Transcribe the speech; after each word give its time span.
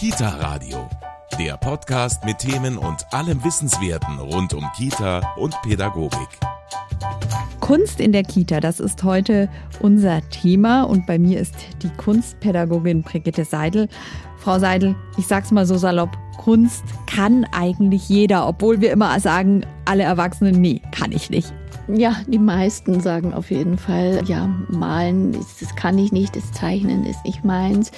Kita 0.00 0.28
Radio, 0.40 0.88
der 1.38 1.58
Podcast 1.58 2.24
mit 2.24 2.38
Themen 2.38 2.78
und 2.78 3.04
allem 3.12 3.44
Wissenswerten 3.44 4.18
rund 4.18 4.54
um 4.54 4.64
Kita 4.74 5.20
und 5.36 5.54
Pädagogik. 5.60 6.26
Kunst 7.60 8.00
in 8.00 8.12
der 8.12 8.22
Kita, 8.22 8.60
das 8.60 8.80
ist 8.80 9.04
heute 9.04 9.50
unser 9.80 10.26
Thema 10.30 10.84
und 10.84 11.06
bei 11.06 11.18
mir 11.18 11.38
ist 11.38 11.54
die 11.82 11.90
Kunstpädagogin 11.90 13.02
Brigitte 13.02 13.44
Seidel. 13.44 13.90
Frau 14.38 14.58
Seidel, 14.58 14.96
ich 15.18 15.26
sag's 15.26 15.50
mal 15.50 15.66
so 15.66 15.76
salopp, 15.76 16.16
Kunst 16.38 16.82
kann 17.06 17.44
eigentlich 17.52 18.08
jeder, 18.08 18.48
obwohl 18.48 18.80
wir 18.80 18.92
immer 18.92 19.20
sagen, 19.20 19.66
alle 19.84 20.04
Erwachsenen, 20.04 20.62
nee, 20.62 20.80
kann 20.92 21.12
ich 21.12 21.28
nicht. 21.28 21.52
Ja, 21.88 22.16
die 22.26 22.38
meisten 22.38 23.00
sagen 23.00 23.34
auf 23.34 23.50
jeden 23.50 23.76
Fall, 23.76 24.22
ja, 24.24 24.48
malen, 24.68 25.32
das 25.32 25.76
kann 25.76 25.98
ich 25.98 26.10
nicht, 26.10 26.36
das 26.36 26.52
Zeichnen 26.52 27.04
ist 27.04 27.22
nicht 27.26 27.44
meins. 27.44 27.90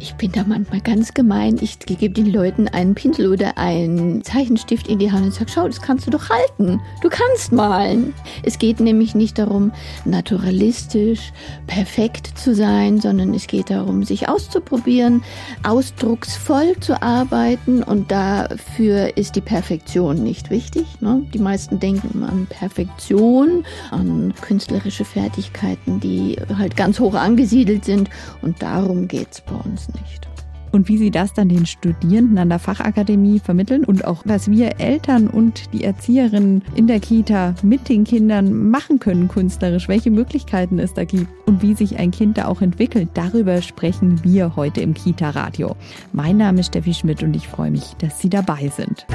Ich 0.00 0.14
bin 0.16 0.32
da 0.32 0.44
manchmal 0.44 0.80
ganz 0.80 1.14
gemein. 1.14 1.56
Ich 1.60 1.78
gebe 1.78 2.12
den 2.12 2.26
Leuten 2.26 2.66
einen 2.66 2.94
Pinsel 2.94 3.32
oder 3.32 3.56
einen 3.56 4.24
Zeichenstift 4.24 4.88
in 4.88 4.98
die 4.98 5.12
Hand 5.12 5.24
und 5.24 5.32
sage, 5.32 5.50
schau, 5.54 5.66
das 5.66 5.80
kannst 5.80 6.06
du 6.06 6.10
doch 6.10 6.28
halten. 6.28 6.80
Du 7.00 7.08
kannst 7.08 7.52
malen. 7.52 8.12
Es 8.42 8.58
geht 8.58 8.80
nämlich 8.80 9.14
nicht 9.14 9.38
darum, 9.38 9.72
naturalistisch, 10.04 11.32
perfekt 11.68 12.36
zu 12.36 12.54
sein, 12.54 13.00
sondern 13.00 13.34
es 13.34 13.46
geht 13.46 13.70
darum, 13.70 14.02
sich 14.02 14.28
auszuprobieren, 14.28 15.22
ausdrucksvoll 15.62 16.76
zu 16.80 17.00
arbeiten 17.00 17.82
und 17.82 18.10
dafür 18.10 19.16
ist 19.16 19.36
die 19.36 19.40
Perfektion 19.40 20.22
nicht 20.22 20.50
wichtig. 20.50 20.86
Ne? 21.00 21.24
Die 21.32 21.38
meisten 21.38 21.78
denken 21.78 22.24
an 22.24 22.46
Perfektion, 22.46 23.64
an 23.92 24.34
künstlerische 24.40 25.04
Fertigkeiten, 25.04 26.00
die 26.00 26.36
halt 26.58 26.76
ganz 26.76 26.98
hoch 26.98 27.14
angesiedelt 27.14 27.84
sind 27.84 28.10
und 28.42 28.60
darum 28.60 29.06
geht 29.08 29.28
es 29.30 29.40
bei 29.40 29.54
uns 29.54 29.83
nicht. 29.88 30.28
Und 30.74 30.88
wie 30.88 30.98
Sie 30.98 31.12
das 31.12 31.32
dann 31.32 31.48
den 31.48 31.66
Studierenden 31.66 32.36
an 32.36 32.48
der 32.48 32.58
Fachakademie 32.58 33.38
vermitteln 33.38 33.84
und 33.84 34.04
auch 34.04 34.22
was 34.24 34.50
wir 34.50 34.80
Eltern 34.80 35.28
und 35.28 35.72
die 35.72 35.84
Erzieherinnen 35.84 36.64
in 36.74 36.88
der 36.88 36.98
Kita 36.98 37.54
mit 37.62 37.88
den 37.88 38.02
Kindern 38.02 38.70
machen 38.70 38.98
können 38.98 39.28
künstlerisch, 39.28 39.86
welche 39.86 40.10
Möglichkeiten 40.10 40.80
es 40.80 40.92
da 40.92 41.04
gibt 41.04 41.28
und 41.46 41.62
wie 41.62 41.74
sich 41.74 42.00
ein 42.00 42.10
Kind 42.10 42.38
da 42.38 42.46
auch 42.46 42.60
entwickelt, 42.60 43.10
darüber 43.14 43.62
sprechen 43.62 44.24
wir 44.24 44.56
heute 44.56 44.80
im 44.80 44.94
Kita-Radio. 44.94 45.76
Mein 46.12 46.38
Name 46.38 46.58
ist 46.58 46.66
Steffi 46.66 46.92
Schmidt 46.92 47.22
und 47.22 47.36
ich 47.36 47.46
freue 47.46 47.70
mich, 47.70 47.94
dass 47.98 48.18
Sie 48.18 48.28
dabei 48.28 48.68
sind. 48.76 49.06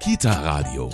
Kita-Radio, 0.00 0.88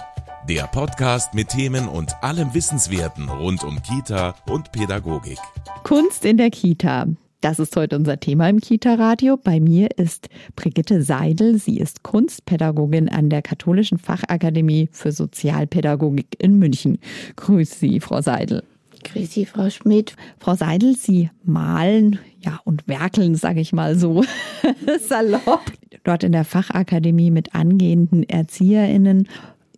der 0.49 0.65
Podcast 0.65 1.35
mit 1.35 1.51
Themen 1.51 1.87
und 1.87 2.21
allem 2.21 2.53
Wissenswerten 2.53 3.29
rund 3.29 3.63
um 3.63 3.81
Kita 3.83 4.35
und 4.47 4.73
Pädagogik. 4.73 5.39
Kunst 5.85 6.25
in 6.25 6.37
der 6.37 6.51
Kita. 6.51 7.07
Das 7.41 7.59
ist 7.59 7.75
heute 7.75 7.97
unser 7.97 8.21
Thema 8.21 8.51
im 8.51 8.61
Kita-Radio. 8.61 9.39
Bei 9.39 9.61
mir 9.61 9.89
ist 9.97 10.29
Brigitte 10.57 11.03
Seidel. 11.03 11.59
Sie 11.59 11.79
ist 11.79 12.03
Kunstpädagogin 12.03 13.09
an 13.09 13.31
der 13.31 13.41
Katholischen 13.41 13.97
Fachakademie 13.97 14.91
für 14.93 15.11
Sozialpädagogik 15.11 16.37
in 16.39 16.59
München. 16.59 16.99
Grüß 17.37 17.81
Sie, 17.81 18.01
Frau 18.01 18.21
Seidel. 18.21 18.63
Grüß 19.05 19.33
Sie, 19.33 19.47
Frau 19.47 19.71
Schmidt. 19.71 20.17
Frau 20.39 20.55
Seidel, 20.55 20.97
Sie 20.97 21.31
malen, 21.43 22.19
ja, 22.45 22.61
und 22.65 22.87
werkeln, 22.87 23.35
sage 23.37 23.61
ich 23.61 23.73
mal 23.73 23.97
so, 23.97 24.23
salopp. 25.09 25.73
Dort 26.05 26.25
in 26.25 26.33
der 26.33 26.45
Fachakademie 26.45 27.31
mit 27.31 27.55
angehenden 27.55 28.23
ErzieherInnen 28.23 29.29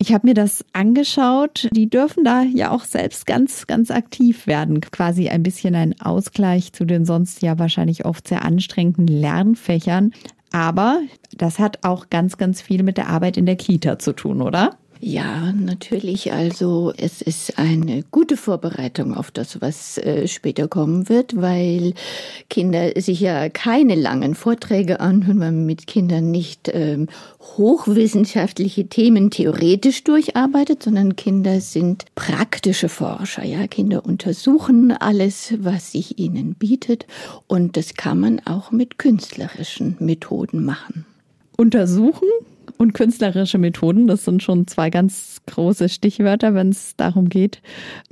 ich 0.02 0.12
habe 0.12 0.26
mir 0.26 0.34
das 0.34 0.64
angeschaut. 0.72 1.68
Die 1.70 1.88
dürfen 1.88 2.24
da 2.24 2.42
ja 2.42 2.72
auch 2.72 2.82
selbst 2.82 3.24
ganz, 3.24 3.68
ganz 3.68 3.92
aktiv 3.92 4.48
werden. 4.48 4.80
Quasi 4.80 5.28
ein 5.28 5.44
bisschen 5.44 5.76
ein 5.76 6.00
Ausgleich 6.00 6.72
zu 6.72 6.84
den 6.84 7.04
sonst 7.04 7.40
ja 7.40 7.60
wahrscheinlich 7.60 8.04
oft 8.04 8.26
sehr 8.26 8.44
anstrengenden 8.44 9.06
Lernfächern. 9.06 10.12
Aber 10.50 11.00
das 11.36 11.60
hat 11.60 11.84
auch 11.84 12.10
ganz, 12.10 12.36
ganz 12.36 12.60
viel 12.60 12.82
mit 12.82 12.96
der 12.96 13.10
Arbeit 13.10 13.36
in 13.36 13.46
der 13.46 13.54
Kita 13.54 14.00
zu 14.00 14.12
tun, 14.12 14.42
oder? 14.42 14.76
Ja, 15.04 15.50
natürlich. 15.52 16.32
Also 16.32 16.92
es 16.96 17.22
ist 17.22 17.58
eine 17.58 18.04
gute 18.12 18.36
Vorbereitung 18.36 19.16
auf 19.16 19.32
das, 19.32 19.60
was 19.60 19.98
äh, 19.98 20.28
später 20.28 20.68
kommen 20.68 21.08
wird, 21.08 21.34
weil 21.42 21.94
Kinder 22.48 22.92
sich 23.00 23.18
ja 23.18 23.48
keine 23.48 23.96
langen 23.96 24.36
Vorträge 24.36 25.00
anhören, 25.00 25.40
weil 25.40 25.50
man 25.50 25.66
mit 25.66 25.88
Kindern 25.88 26.30
nicht 26.30 26.70
ähm, 26.72 27.08
hochwissenschaftliche 27.40 28.86
Themen 28.86 29.32
theoretisch 29.32 30.04
durcharbeitet, 30.04 30.84
sondern 30.84 31.16
Kinder 31.16 31.60
sind 31.60 32.04
praktische 32.14 32.88
Forscher. 32.88 33.44
Ja, 33.44 33.66
Kinder 33.66 34.06
untersuchen 34.06 34.92
alles, 34.92 35.54
was 35.58 35.90
sich 35.90 36.20
ihnen 36.20 36.54
bietet 36.54 37.08
und 37.48 37.76
das 37.76 37.94
kann 37.94 38.20
man 38.20 38.38
auch 38.46 38.70
mit 38.70 38.98
künstlerischen 38.98 39.96
Methoden 39.98 40.64
machen. 40.64 41.06
Untersuchen 41.56 42.28
und 42.78 42.94
künstlerische 42.94 43.58
Methoden, 43.58 44.06
das 44.06 44.24
sind 44.24 44.42
schon 44.42 44.66
zwei 44.66 44.90
ganz 44.90 45.40
große 45.46 45.88
Stichwörter, 45.88 46.54
wenn 46.54 46.70
es 46.70 46.96
darum 46.96 47.28
geht, 47.28 47.62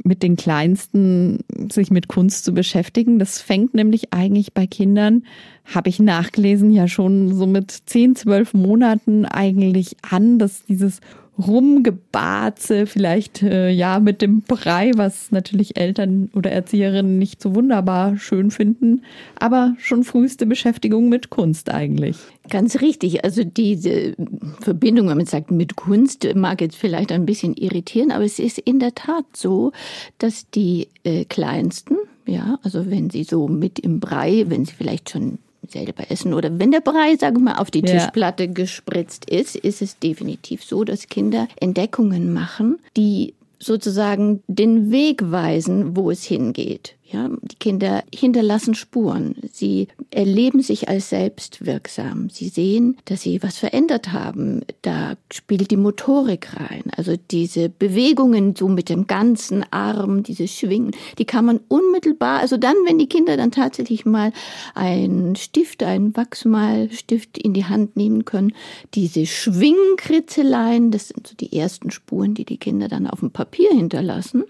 mit 0.03 0.23
den 0.23 0.37
Kleinsten 0.37 1.41
sich 1.71 1.91
mit 1.91 2.09
Kunst 2.09 2.45
zu 2.45 2.53
beschäftigen. 2.53 3.19
Das 3.19 3.41
fängt 3.41 3.75
nämlich 3.75 4.13
eigentlich 4.13 4.55
bei 4.55 4.67
Kindern, 4.67 5.25
habe 5.65 5.89
ich 5.89 5.99
nachgelesen, 5.99 6.71
ja 6.71 6.89
schon 6.89 7.35
so 7.35 7.47
mit 7.47 7.71
zehn, 7.71 8.17
zwölf 8.17 8.55
Monaten 8.55 9.25
eigentlich 9.25 9.97
an, 10.09 10.39
dass 10.39 10.65
dieses 10.65 11.01
Rumgebarze, 11.47 12.87
vielleicht 12.87 13.43
äh, 13.43 13.71
ja 13.71 14.01
mit 14.01 14.23
dem 14.23 14.43
Brei, 14.43 14.93
was 14.95 15.31
natürlich 15.31 15.77
Eltern 15.77 16.31
oder 16.35 16.51
Erzieherinnen 16.51 17.19
nicht 17.19 17.43
so 17.43 17.55
wunderbar 17.55 18.17
schön 18.19 18.51
finden, 18.51 19.03
aber 19.39 19.75
schon 19.79 20.05
früheste 20.05 20.47
Beschäftigung 20.47 21.09
mit 21.09 21.31
Kunst 21.31 21.71
eigentlich. 21.71 22.17
Ganz 22.49 22.81
richtig. 22.81 23.25
Also 23.25 23.45
diese 23.45 24.15
Verbindung, 24.61 25.09
wenn 25.09 25.17
man 25.17 25.27
sagt, 25.27 25.51
mit 25.51 25.77
Kunst 25.77 26.27
mag 26.35 26.61
jetzt 26.61 26.77
vielleicht 26.77 27.13
ein 27.13 27.27
bisschen 27.27 27.55
irritieren, 27.55 28.11
aber 28.11 28.25
es 28.25 28.39
ist 28.39 28.59
in 28.59 28.79
der 28.79 28.95
Tat 28.95 29.25
so, 29.35 29.73
dass 30.19 30.51
die 30.51 30.89
äh, 31.05 31.25
Kleinsten, 31.25 31.97
ja, 32.27 32.59
also 32.63 32.91
wenn 32.91 33.11
sie 33.11 33.25
so 33.25 33.49
mit 33.49 33.79
im 33.79 34.01
Brei, 34.01 34.45
wenn 34.49 34.65
sie 34.65 34.75
vielleicht 34.75 35.11
schon 35.11 35.39
selber 35.69 36.11
essen 36.11 36.35
oder 36.35 36.59
wenn 36.59 36.71
der 36.71 36.81
Brei, 36.81 37.17
sagen 37.17 37.37
wir 37.37 37.53
mal, 37.53 37.59
auf 37.59 37.71
die 37.71 37.83
Tischplatte 37.83 38.45
ja. 38.45 38.53
gespritzt 38.53 39.29
ist, 39.29 39.57
ist 39.57 39.83
es 39.83 39.99
definitiv 39.99 40.65
so, 40.65 40.85
dass 40.85 41.09
Kinder 41.09 41.49
Entdeckungen 41.61 42.33
machen, 42.33 42.79
die 42.97 43.35
sozusagen 43.59 44.43
den 44.47 44.91
Weg 44.91 45.31
weisen, 45.31 45.97
wo 45.97 46.11
es 46.11 46.25
hingeht. 46.25 46.95
Ja, 47.13 47.29
die 47.43 47.57
Kinder 47.57 48.05
hinterlassen 48.15 48.77
Spuren. 48.77 49.35
Sie 49.53 49.89
erleben 50.13 50.63
sich 50.63 50.89
als 50.89 51.09
selbstwirksam. 51.09 52.31
Sie 52.31 52.49
sehen, 52.49 52.99
dass 53.07 53.23
sie 53.23 53.43
was 53.43 53.59
verändert 53.59 54.13
haben. 54.13 54.61
Da 54.83 55.15
spielt 55.33 55.73
die 55.73 55.77
Motorik 55.77 56.55
rein. 56.55 56.85
Also 56.97 57.17
diese 57.33 57.69
Bewegungen 57.69 58.55
so 58.55 58.69
mit 58.69 58.89
dem 58.89 59.09
ganzen 59.09 59.65
Arm, 59.73 60.23
diese 60.23 60.47
Schwingen, 60.47 60.93
die 61.19 61.25
kann 61.25 61.45
man 61.45 61.59
unmittelbar, 61.67 62.39
also 62.39 62.57
dann, 62.57 62.77
wenn 62.87 62.99
die 62.99 63.09
Kinder 63.09 63.37
dann 63.37 63.51
tatsächlich 63.51 64.07
mal 64.07 64.33
einen 64.77 65.35
Stift, 65.35 65.83
einen 65.83 66.17
Wachsmalstift 66.17 67.39
in 67.39 67.55
die 67.55 67.65
Hand 67.65 67.97
nehmen 67.97 68.25
können, 68.25 68.53
diese 68.95 69.27
Schwingkritzeleien, 69.27 70.93
das 70.93 71.09
sind 71.09 71.27
so 71.27 71.35
die 71.35 71.59
ersten 71.59 71.91
Spuren, 71.91 72.35
die 72.35 72.45
die 72.45 72.59
Kinder 72.59 72.87
dann 72.87 73.09
auf 73.09 73.19
dem 73.19 73.33
Papier 73.33 73.71
hinterlassen. 73.71 74.45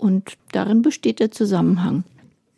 Und 0.00 0.38
darin 0.52 0.80
besteht 0.80 1.20
der 1.20 1.30
Zusammenhang. 1.30 2.04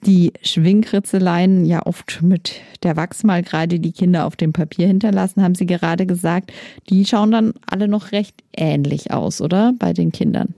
Die 0.06 0.32
Schwingkritzeleien 0.42 1.64
ja 1.64 1.84
oft 1.86 2.22
mit 2.22 2.60
der 2.82 2.96
Wachsmal 2.96 3.42
gerade 3.42 3.80
die 3.80 3.92
Kinder 3.92 4.26
auf 4.26 4.36
dem 4.36 4.52
Papier 4.52 4.86
hinterlassen, 4.86 5.42
haben 5.42 5.54
Sie 5.54 5.66
gerade 5.66 6.06
gesagt, 6.06 6.52
die 6.88 7.04
schauen 7.04 7.32
dann 7.32 7.54
alle 7.66 7.88
noch 7.88 8.12
recht 8.12 8.42
ähnlich 8.56 9.12
aus, 9.12 9.40
oder? 9.40 9.74
Bei 9.78 9.92
den 9.92 10.10
Kindern. 10.12 10.54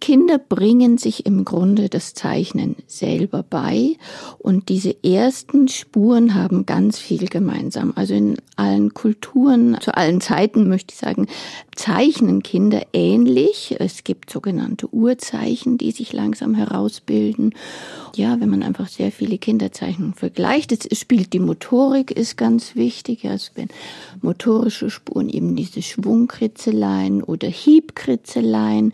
Kinder 0.00 0.38
bringen 0.38 0.98
sich 0.98 1.26
im 1.26 1.44
Grunde 1.44 1.88
das 1.88 2.14
Zeichnen 2.14 2.76
selber 2.86 3.42
bei 3.48 3.96
und 4.38 4.68
diese 4.68 4.94
ersten 5.02 5.68
Spuren 5.68 6.34
haben 6.34 6.66
ganz 6.66 6.98
viel 6.98 7.28
gemeinsam. 7.28 7.92
Also 7.96 8.14
in 8.14 8.36
allen 8.56 8.92
Kulturen, 8.92 9.78
zu 9.80 9.96
allen 9.96 10.20
Zeiten 10.20 10.68
möchte 10.68 10.92
ich 10.92 11.00
sagen, 11.00 11.26
zeichnen 11.74 12.42
Kinder 12.42 12.82
ähnlich. 12.92 13.76
Es 13.78 14.04
gibt 14.04 14.30
sogenannte 14.30 14.92
Urzeichen, 14.92 15.78
die 15.78 15.92
sich 15.92 16.12
langsam 16.12 16.54
herausbilden. 16.54 17.54
Ja, 18.14 18.38
wenn 18.40 18.50
man 18.50 18.62
einfach 18.62 18.88
sehr 18.88 19.12
viele 19.12 19.38
Kinderzeichnungen 19.38 20.14
vergleicht, 20.14 20.72
es 20.72 20.98
spielt 20.98 21.32
die 21.32 21.40
Motorik 21.40 22.10
ist 22.10 22.36
ganz 22.36 22.74
wichtig. 22.74 23.26
Also 23.26 23.52
wenn 23.54 23.68
motorische 24.20 24.90
Spuren 24.90 25.28
eben 25.28 25.56
diese 25.56 25.80
Schwungkritzeleien 25.80 27.22
oder 27.22 27.48
Hiebkritzeleien, 27.48 28.92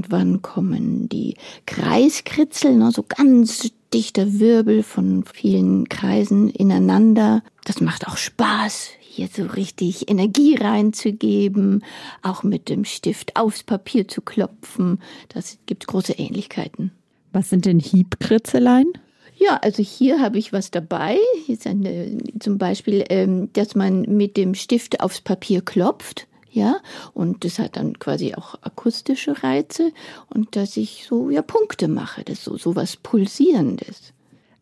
irgendwann 0.00 0.40
kommen 0.40 1.10
die 1.10 1.34
Kreiskritzeln, 1.66 2.82
also 2.82 3.04
ganz 3.06 3.70
dichter 3.92 4.38
Wirbel 4.40 4.82
von 4.82 5.24
vielen 5.24 5.88
Kreisen 5.90 6.48
ineinander. 6.48 7.42
Das 7.64 7.82
macht 7.82 8.08
auch 8.08 8.16
Spaß 8.16 8.90
hier 9.00 9.28
so 9.30 9.44
richtig 9.44 10.08
Energie 10.08 10.56
reinzugeben, 10.56 11.84
auch 12.22 12.44
mit 12.44 12.70
dem 12.70 12.86
Stift 12.86 13.36
aufs 13.36 13.62
Papier 13.62 14.08
zu 14.08 14.22
klopfen. 14.22 15.00
Das 15.28 15.58
gibt 15.66 15.86
große 15.86 16.14
Ähnlichkeiten. 16.14 16.92
Was 17.32 17.50
sind 17.50 17.66
denn 17.66 17.80
Hiebkritzeleien? 17.80 18.92
Ja, 19.36 19.58
also 19.62 19.82
hier 19.82 20.20
habe 20.20 20.38
ich 20.38 20.52
was 20.52 20.70
dabei. 20.70 21.18
Hier 21.44 21.56
ist 21.56 21.66
eine, 21.66 22.16
zum 22.38 22.56
Beispiel, 22.56 23.04
ähm, 23.10 23.50
dass 23.52 23.74
man 23.74 24.02
mit 24.02 24.36
dem 24.36 24.54
Stift 24.54 25.00
aufs 25.00 25.20
Papier 25.20 25.60
klopft. 25.60 26.26
Ja, 26.52 26.80
und 27.14 27.44
das 27.44 27.58
hat 27.58 27.76
dann 27.76 27.98
quasi 27.98 28.34
auch 28.34 28.56
akustische 28.62 29.42
Reize 29.42 29.92
und 30.28 30.56
dass 30.56 30.76
ich 30.76 31.06
so 31.08 31.30
ja 31.30 31.42
Punkte 31.42 31.86
mache, 31.86 32.24
das 32.24 32.42
so 32.44 32.56
so 32.56 32.74
was 32.74 32.96
pulsierendes. 32.96 34.12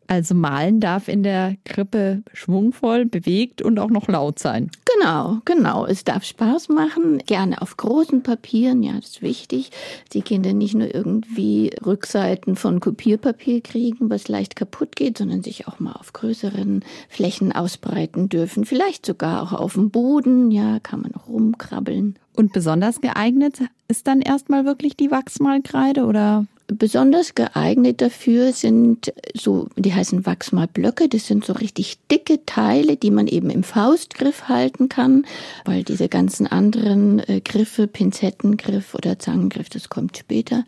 Also 0.08 0.34
malen 0.34 0.80
darf 0.80 1.06
in 1.06 1.22
der 1.22 1.56
Krippe 1.64 2.22
schwungvoll, 2.32 3.04
bewegt 3.04 3.60
und 3.60 3.78
auch 3.78 3.90
noch 3.90 4.08
laut 4.08 4.38
sein. 4.38 4.70
Genau, 4.96 5.38
genau. 5.44 5.84
Es 5.84 6.02
darf 6.02 6.24
Spaß 6.24 6.70
machen, 6.70 7.18
gerne 7.26 7.60
auf 7.60 7.76
großen 7.76 8.22
Papieren, 8.22 8.82
ja, 8.82 8.94
das 8.94 9.10
ist 9.10 9.22
wichtig. 9.22 9.70
Die 10.14 10.22
Kinder 10.22 10.54
nicht 10.54 10.74
nur 10.74 10.94
irgendwie 10.94 11.70
Rückseiten 11.84 12.56
von 12.56 12.80
Kopierpapier 12.80 13.60
kriegen, 13.60 14.08
was 14.08 14.28
leicht 14.28 14.56
kaputt 14.56 14.96
geht, 14.96 15.18
sondern 15.18 15.42
sich 15.42 15.68
auch 15.68 15.78
mal 15.78 15.92
auf 15.92 16.14
größeren 16.14 16.82
Flächen 17.10 17.52
ausbreiten 17.52 18.30
dürfen. 18.30 18.64
Vielleicht 18.64 19.04
sogar 19.04 19.42
auch 19.42 19.52
auf 19.52 19.74
dem 19.74 19.90
Boden, 19.90 20.50
ja, 20.50 20.80
kann 20.80 21.02
man 21.02 21.14
auch 21.14 21.28
rumkrabbeln. 21.28 22.18
Und 22.34 22.54
besonders 22.54 23.02
geeignet 23.02 23.58
ist 23.88 24.06
dann 24.06 24.22
erstmal 24.22 24.64
wirklich 24.64 24.96
die 24.96 25.10
Wachsmalkreide 25.10 26.06
oder 26.06 26.46
Besonders 26.70 27.34
geeignet 27.34 28.02
dafür 28.02 28.52
sind 28.52 29.14
so, 29.32 29.68
die 29.76 29.94
heißen 29.94 30.26
Wachsmalblöcke. 30.26 31.08
Das 31.08 31.26
sind 31.26 31.46
so 31.46 31.54
richtig 31.54 31.96
dicke 32.10 32.44
Teile, 32.44 32.96
die 32.98 33.10
man 33.10 33.26
eben 33.26 33.48
im 33.48 33.62
Faustgriff 33.62 34.48
halten 34.48 34.90
kann, 34.90 35.24
weil 35.64 35.82
diese 35.82 36.10
ganzen 36.10 36.46
anderen 36.46 37.20
äh, 37.20 37.40
Griffe, 37.40 37.86
Pinzettengriff 37.86 38.94
oder 38.94 39.18
Zangengriff, 39.18 39.70
das 39.70 39.88
kommt 39.88 40.18
später. 40.18 40.66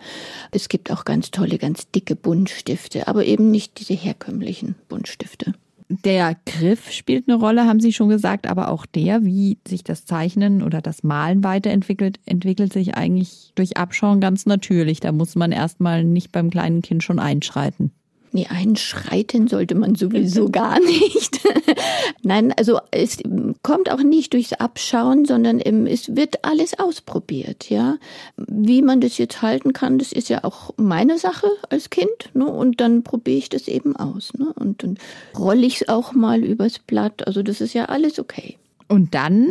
Es 0.52 0.70
gibt 0.70 0.90
auch 0.90 1.04
ganz 1.04 1.32
tolle, 1.32 1.58
ganz 1.58 1.90
dicke 1.90 2.16
Buntstifte, 2.16 3.06
aber 3.06 3.26
eben 3.26 3.50
nicht 3.50 3.78
diese 3.78 3.92
herkömmlichen 3.92 4.76
Buntstifte. 4.88 5.52
Der 5.92 6.36
Griff 6.46 6.92
spielt 6.92 7.28
eine 7.28 7.36
Rolle, 7.36 7.66
haben 7.66 7.80
Sie 7.80 7.92
schon 7.92 8.08
gesagt, 8.08 8.46
aber 8.46 8.68
auch 8.68 8.86
der, 8.86 9.24
wie 9.24 9.58
sich 9.66 9.82
das 9.82 10.04
Zeichnen 10.04 10.62
oder 10.62 10.80
das 10.80 11.02
Malen 11.02 11.42
weiterentwickelt, 11.42 12.20
entwickelt 12.26 12.72
sich 12.72 12.94
eigentlich 12.94 13.50
durch 13.56 13.76
Abschauen 13.76 14.20
ganz 14.20 14.46
natürlich. 14.46 15.00
Da 15.00 15.10
muss 15.10 15.34
man 15.34 15.50
erstmal 15.50 16.04
nicht 16.04 16.30
beim 16.30 16.48
kleinen 16.48 16.82
Kind 16.82 17.02
schon 17.02 17.18
einschreiten. 17.18 17.90
Nee, 18.32 18.46
einschreiten 18.48 19.48
sollte 19.48 19.74
man 19.74 19.96
sowieso 19.96 20.48
gar 20.52 20.78
nicht. 20.78 21.40
Nein, 22.22 22.52
also 22.56 22.78
es 22.90 23.18
kommt 23.62 23.90
auch 23.90 24.02
nicht 24.02 24.32
durchs 24.32 24.52
Abschauen, 24.52 25.24
sondern 25.24 25.58
es 25.60 26.14
wird 26.14 26.44
alles 26.44 26.78
ausprobiert, 26.78 27.70
ja. 27.70 27.96
Wie 28.36 28.82
man 28.82 29.00
das 29.00 29.18
jetzt 29.18 29.42
halten 29.42 29.72
kann, 29.72 29.98
das 29.98 30.12
ist 30.12 30.28
ja 30.28 30.44
auch 30.44 30.72
meine 30.76 31.18
Sache 31.18 31.48
als 31.70 31.90
Kind, 31.90 32.30
ne? 32.34 32.46
Und 32.46 32.80
dann 32.80 33.02
probiere 33.02 33.38
ich 33.38 33.48
das 33.48 33.66
eben 33.66 33.96
aus, 33.96 34.32
ne? 34.34 34.52
Und 34.54 34.82
dann 34.82 34.98
rolle 35.36 35.66
ich 35.66 35.82
es 35.82 35.88
auch 35.88 36.12
mal 36.12 36.44
übers 36.44 36.78
Blatt. 36.78 37.26
Also 37.26 37.42
das 37.42 37.60
ist 37.60 37.74
ja 37.74 37.86
alles 37.86 38.18
okay. 38.18 38.56
Und 38.86 39.14
dann 39.14 39.48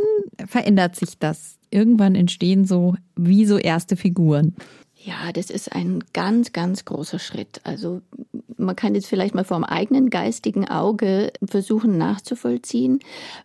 verändert 0.47 0.95
sich 0.95 1.17
das. 1.17 1.57
Irgendwann 1.71 2.15
entstehen 2.15 2.65
so 2.65 2.95
wie 3.15 3.45
so 3.45 3.57
erste 3.57 3.95
Figuren. 3.95 4.55
Ja, 5.01 5.31
das 5.31 5.49
ist 5.49 5.71
ein 5.71 6.03
ganz, 6.11 6.51
ganz 6.51 6.83
großer 6.83 7.19
Schritt. 7.19 7.61
Also 7.63 8.01
man 8.57 8.75
kann 8.75 8.95
jetzt 8.95 9.07
vielleicht 9.07 9.33
mal 9.33 9.45
vom 9.45 9.63
eigenen 9.63 10.09
geistigen 10.09 10.67
Auge 10.67 11.31
versuchen 11.43 11.97
nachzuvollziehen, 11.97 12.99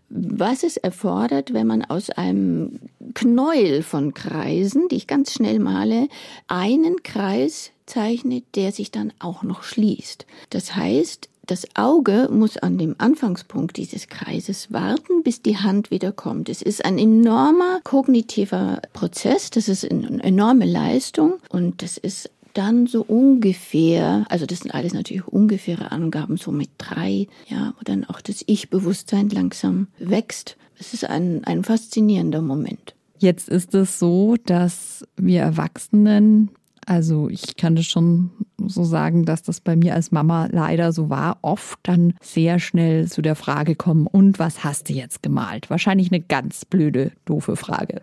was 0.09 0.65
es 0.65 0.77
erfordert, 0.77 1.55
wenn 1.55 1.69
man 1.69 1.85
aus 1.85 2.11
einem 2.11 2.81
Knäuel 3.15 3.83
von 3.85 4.15
Kreisen, 4.15 4.89
die 4.89 4.97
ich 4.97 5.07
ganz 5.07 5.33
schnell 5.33 5.61
male, 5.61 6.09
einen 6.49 7.05
Kreis 7.05 7.71
zeichnet, 7.87 8.45
der 8.57 8.73
sich 8.73 8.91
dann 8.91 9.13
auch 9.21 9.45
noch 9.45 9.63
schließt. 9.63 10.27
Das 10.51 10.75
heißt, 10.75 11.29
das 11.47 11.67
Auge 11.75 12.29
muss 12.31 12.57
an 12.57 12.79
dem 12.79 12.95
Anfangspunkt 12.99 13.77
dieses 13.77 14.09
Kreises 14.09 14.73
warten, 14.73 15.23
bis 15.23 15.43
die 15.43 15.59
Hand 15.59 15.91
wieder 15.91 16.13
kommt. 16.13 16.49
Es 16.49 16.63
ist 16.63 16.85
ein 16.85 16.99
enormer 16.99 17.81
kognitiver 17.85 18.81
Prozess, 18.93 19.51
das 19.51 19.69
ist 19.69 19.91
eine 19.91 20.23
enorme 20.23 20.65
Leistung 20.65 21.35
und 21.51 21.83
das 21.83 21.99
ist 21.99 22.31
dann 22.55 22.87
so 22.87 23.03
ungefähr, 23.03 24.25
also 24.29 24.47
das 24.47 24.61
sind 24.61 24.75
alles 24.75 24.95
natürlich 24.95 25.27
ungefähre 25.27 25.93
Angaben, 25.93 26.37
so 26.37 26.53
mit 26.53 26.71
drei, 26.79 27.27
ja, 27.49 27.75
wo 27.77 27.83
dann 27.85 28.05
auch 28.05 28.21
das 28.21 28.45
Ich-Bewusstsein 28.47 29.29
langsam 29.29 29.89
wächst. 29.99 30.57
Es 30.79 30.95
ist 30.95 31.05
ein, 31.05 31.45
ein 31.45 31.65
faszinierender 31.65 32.43
Moment. 32.43 32.95
Jetzt 33.19 33.49
ist 33.49 33.75
es 33.75 33.99
so, 33.99 34.37
dass 34.45 35.05
wir 35.17 35.41
Erwachsenen 35.41 36.51
also 36.87 37.29
ich 37.29 37.57
kann 37.57 37.77
das 37.77 37.87
schon 37.87 38.31
so 38.67 38.85
sagen, 38.85 39.25
dass 39.25 39.43
das 39.43 39.61
bei 39.61 39.77
mir 39.77 39.95
als 39.95 40.13
Mama 40.13 40.49
leider 40.51 40.93
so 40.93 41.11
war, 41.11 41.39
oft 41.43 41.79
dann 41.83 42.15
sehr 42.21 42.59
schnell 42.59 43.09
zu 43.09 43.23
der 43.23 43.35
Frage 43.35 43.75
kommen, 43.75 44.07
und 44.07 44.39
was 44.39 44.65
hast 44.65 44.89
du 44.89 44.93
jetzt 44.93 45.23
gemalt? 45.23 45.71
Wahrscheinlich 45.71 46.11
eine 46.13 46.21
ganz 46.21 46.65
blöde, 46.65 47.13
doofe 47.25 47.57
Frage. 47.57 48.03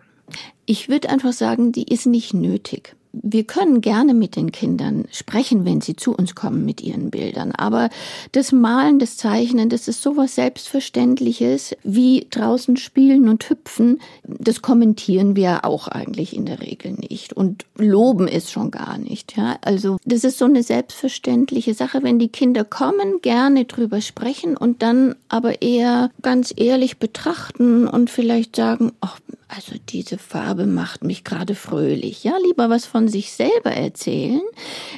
Ich 0.66 0.88
würde 0.88 1.10
einfach 1.10 1.32
sagen, 1.32 1.72
die 1.72 1.84
ist 1.84 2.06
nicht 2.06 2.34
nötig 2.34 2.96
wir 3.12 3.44
können 3.44 3.80
gerne 3.80 4.14
mit 4.14 4.36
den 4.36 4.52
Kindern 4.52 5.04
sprechen, 5.10 5.64
wenn 5.64 5.80
sie 5.80 5.96
zu 5.96 6.14
uns 6.14 6.34
kommen 6.34 6.64
mit 6.64 6.80
ihren 6.80 7.10
Bildern. 7.10 7.52
Aber 7.52 7.90
das 8.32 8.52
Malen, 8.52 8.98
das 8.98 9.16
Zeichnen, 9.16 9.68
das 9.68 9.88
ist 9.88 10.02
sowas 10.02 10.34
Selbstverständliches 10.34 11.76
wie 11.82 12.26
draußen 12.30 12.76
spielen 12.76 13.28
und 13.28 13.48
hüpfen. 13.48 14.00
Das 14.24 14.62
kommentieren 14.62 15.36
wir 15.36 15.64
auch 15.64 15.88
eigentlich 15.88 16.34
in 16.34 16.46
der 16.46 16.60
Regel 16.60 16.92
nicht 16.92 17.32
und 17.32 17.66
loben 17.76 18.28
es 18.28 18.50
schon 18.50 18.70
gar 18.70 18.98
nicht. 18.98 19.36
Ja, 19.36 19.58
also 19.62 19.98
das 20.04 20.24
ist 20.24 20.38
so 20.38 20.46
eine 20.46 20.62
selbstverständliche 20.62 21.74
Sache, 21.74 22.02
wenn 22.02 22.18
die 22.18 22.28
Kinder 22.28 22.64
kommen, 22.64 23.20
gerne 23.20 23.66
drüber 23.66 24.00
sprechen 24.00 24.56
und 24.56 24.82
dann 24.82 25.14
aber 25.28 25.60
eher 25.60 26.10
ganz 26.22 26.52
ehrlich 26.56 26.98
betrachten 26.98 27.86
und 27.86 28.08
vielleicht 28.10 28.56
sagen, 28.56 28.92
ach, 29.00 29.18
also 29.54 29.74
diese 29.86 30.16
Farbe 30.16 30.66
macht 30.66 31.04
mich 31.04 31.24
gerade 31.24 31.54
fröhlich. 31.54 32.24
Ja, 32.24 32.32
lieber 32.42 32.70
was 32.70 32.86
von 32.86 33.08
sich 33.08 33.32
selber 33.32 33.70
erzählen. 33.70 34.40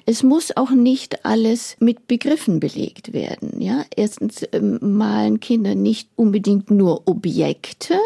Es 0.06 0.22
muss 0.22 0.56
auch 0.56 0.70
nicht 0.70 1.24
alles 1.24 1.76
mit 1.80 2.06
Begriffen 2.06 2.60
belegt 2.60 3.12
werden. 3.12 3.60
Ja, 3.60 3.84
erstens 3.96 4.46
ähm, 4.52 4.78
malen 4.80 5.40
Kinder 5.40 5.74
nicht 5.74 6.08
unbedingt 6.14 6.70
nur 6.70 7.02
Objekte, 7.06 7.98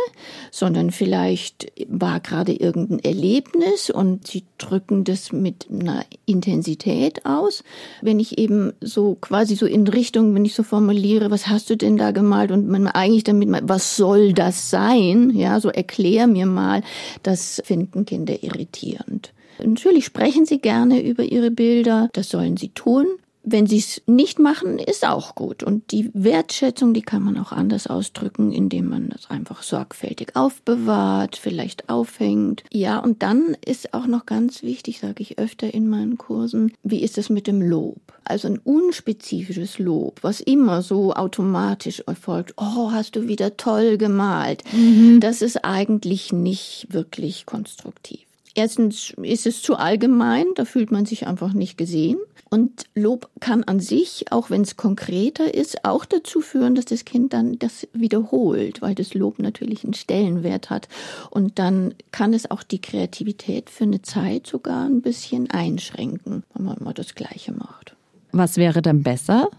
sondern 0.50 0.90
vielleicht 0.90 1.70
war 1.86 2.20
gerade 2.20 2.52
irgendein 2.52 3.00
Erlebnis 3.00 3.90
und 3.90 4.26
sie 4.26 4.44
drücken 4.56 5.04
das 5.04 5.32
mit 5.32 5.66
einer 5.70 6.06
Intensität 6.24 7.26
aus. 7.26 7.62
Wenn 8.00 8.20
ich 8.20 8.38
eben 8.38 8.72
so 8.80 9.16
quasi 9.20 9.54
so 9.54 9.66
in 9.66 9.86
Richtung, 9.86 10.34
wenn 10.34 10.46
ich 10.46 10.54
so 10.54 10.62
formuliere, 10.62 11.30
was 11.30 11.48
hast 11.48 11.68
du 11.68 11.76
denn 11.76 11.98
da 11.98 12.10
gemalt 12.10 12.50
und 12.52 12.68
man 12.68 12.86
eigentlich 12.86 13.24
damit, 13.24 13.50
was 13.64 13.96
soll 13.96 14.32
das 14.32 14.70
sein? 14.70 15.31
Ja, 15.34 15.60
so 15.60 15.69
erklär 15.69 16.26
mir 16.26 16.37
mir 16.38 16.46
mal, 16.46 16.82
das 17.22 17.60
finden 17.64 18.04
Kinder 18.04 18.42
irritierend. 18.42 19.32
Natürlich 19.62 20.04
sprechen 20.04 20.46
sie 20.46 20.60
gerne 20.60 21.02
über 21.02 21.24
ihre 21.24 21.50
Bilder, 21.50 22.08
das 22.12 22.28
sollen 22.28 22.56
sie 22.56 22.68
tun. 22.68 23.06
Wenn 23.50 23.67
sie 23.67 23.78
es 23.78 24.02
nicht 24.06 24.38
machen, 24.38 24.78
ist 24.78 25.06
auch 25.06 25.34
gut. 25.34 25.62
Und 25.62 25.90
die 25.90 26.10
Wertschätzung, 26.12 26.93
die 26.93 27.02
kann 27.02 27.22
man 27.22 27.38
auch 27.38 27.50
anders 27.50 27.86
ausdrücken, 27.86 28.52
indem 28.52 28.90
man 28.90 29.08
das 29.08 29.31
einfach 29.31 29.62
sorgfältig 29.62 30.36
aufbewahrt, 30.36 31.36
vielleicht 31.36 31.88
aufhängt. 31.88 32.62
Ja, 32.70 32.98
und 32.98 33.22
dann 33.22 33.56
ist 33.64 33.94
auch 33.94 34.06
noch 34.06 34.26
ganz 34.26 34.62
wichtig, 34.62 35.00
sage 35.00 35.22
ich 35.22 35.38
öfter 35.38 35.72
in 35.72 35.88
meinen 35.88 36.19
Kursen, 36.19 36.74
wie 36.82 37.02
ist 37.02 37.17
es 37.17 37.31
mit 37.31 37.46
dem 37.46 37.62
Lob? 37.62 38.00
Also 38.24 38.48
ein 38.48 38.58
unspezifisches 38.58 39.78
Lob, 39.78 40.19
was 40.20 40.40
immer 40.40 40.82
so 40.82 41.14
automatisch 41.14 42.00
erfolgt. 42.06 42.52
Oh, 42.58 42.93
hast 42.93 43.17
du 43.17 43.28
wieder 43.28 43.56
toll 43.56 43.96
gemalt. 43.96 44.62
Mhm. 44.72 45.20
Das 45.20 45.40
ist 45.40 45.64
eigentlich 45.64 46.34
nicht 46.34 46.88
wirklich 46.90 47.46
konstruktiv. 47.46 48.20
Erstens 48.55 49.14
ist 49.22 49.46
es 49.46 49.62
zu 49.62 49.76
allgemein, 49.76 50.46
da 50.56 50.64
fühlt 50.64 50.90
man 50.90 51.06
sich 51.06 51.26
einfach 51.26 51.52
nicht 51.52 51.78
gesehen. 51.78 52.19
Und 52.50 52.86
Lob 52.94 53.28
kann 53.40 53.64
an 53.64 53.81
sich, 53.81 54.26
auch 54.31 54.48
wenn 54.50 54.62
es 54.62 54.76
konkreter 54.76 55.52
ist, 55.55 55.84
auch 55.84 56.05
dazu 56.05 56.40
führen, 56.40 56.74
dass 56.74 56.86
das 56.86 57.05
Kind 57.05 57.32
dann 57.32 57.58
das 57.58 57.86
wiederholt, 57.93 58.81
weil 58.81 58.94
das 58.94 59.14
Lob 59.14 59.38
natürlich 59.38 59.84
einen 59.84 59.94
Stellenwert 59.94 60.70
hat. 60.70 60.88
Und 61.31 61.58
dann 61.58 61.94
kann 62.10 62.32
es 62.32 62.50
auch 62.50 62.62
die 62.62 62.81
Kreativität 62.81 63.69
für 63.69 63.84
eine 63.84 64.02
Zeit 64.02 64.46
sogar 64.46 64.86
ein 64.86 65.02
bisschen 65.02 65.50
einschränken, 65.50 66.44
wenn 66.55 66.64
man 66.64 66.78
immer 66.78 66.94
das 66.94 67.14
Gleiche 67.14 67.52
macht. 67.52 67.94
Was 68.32 68.56
wäre 68.56 68.81
dann 68.82 69.02
besser? 69.02 69.50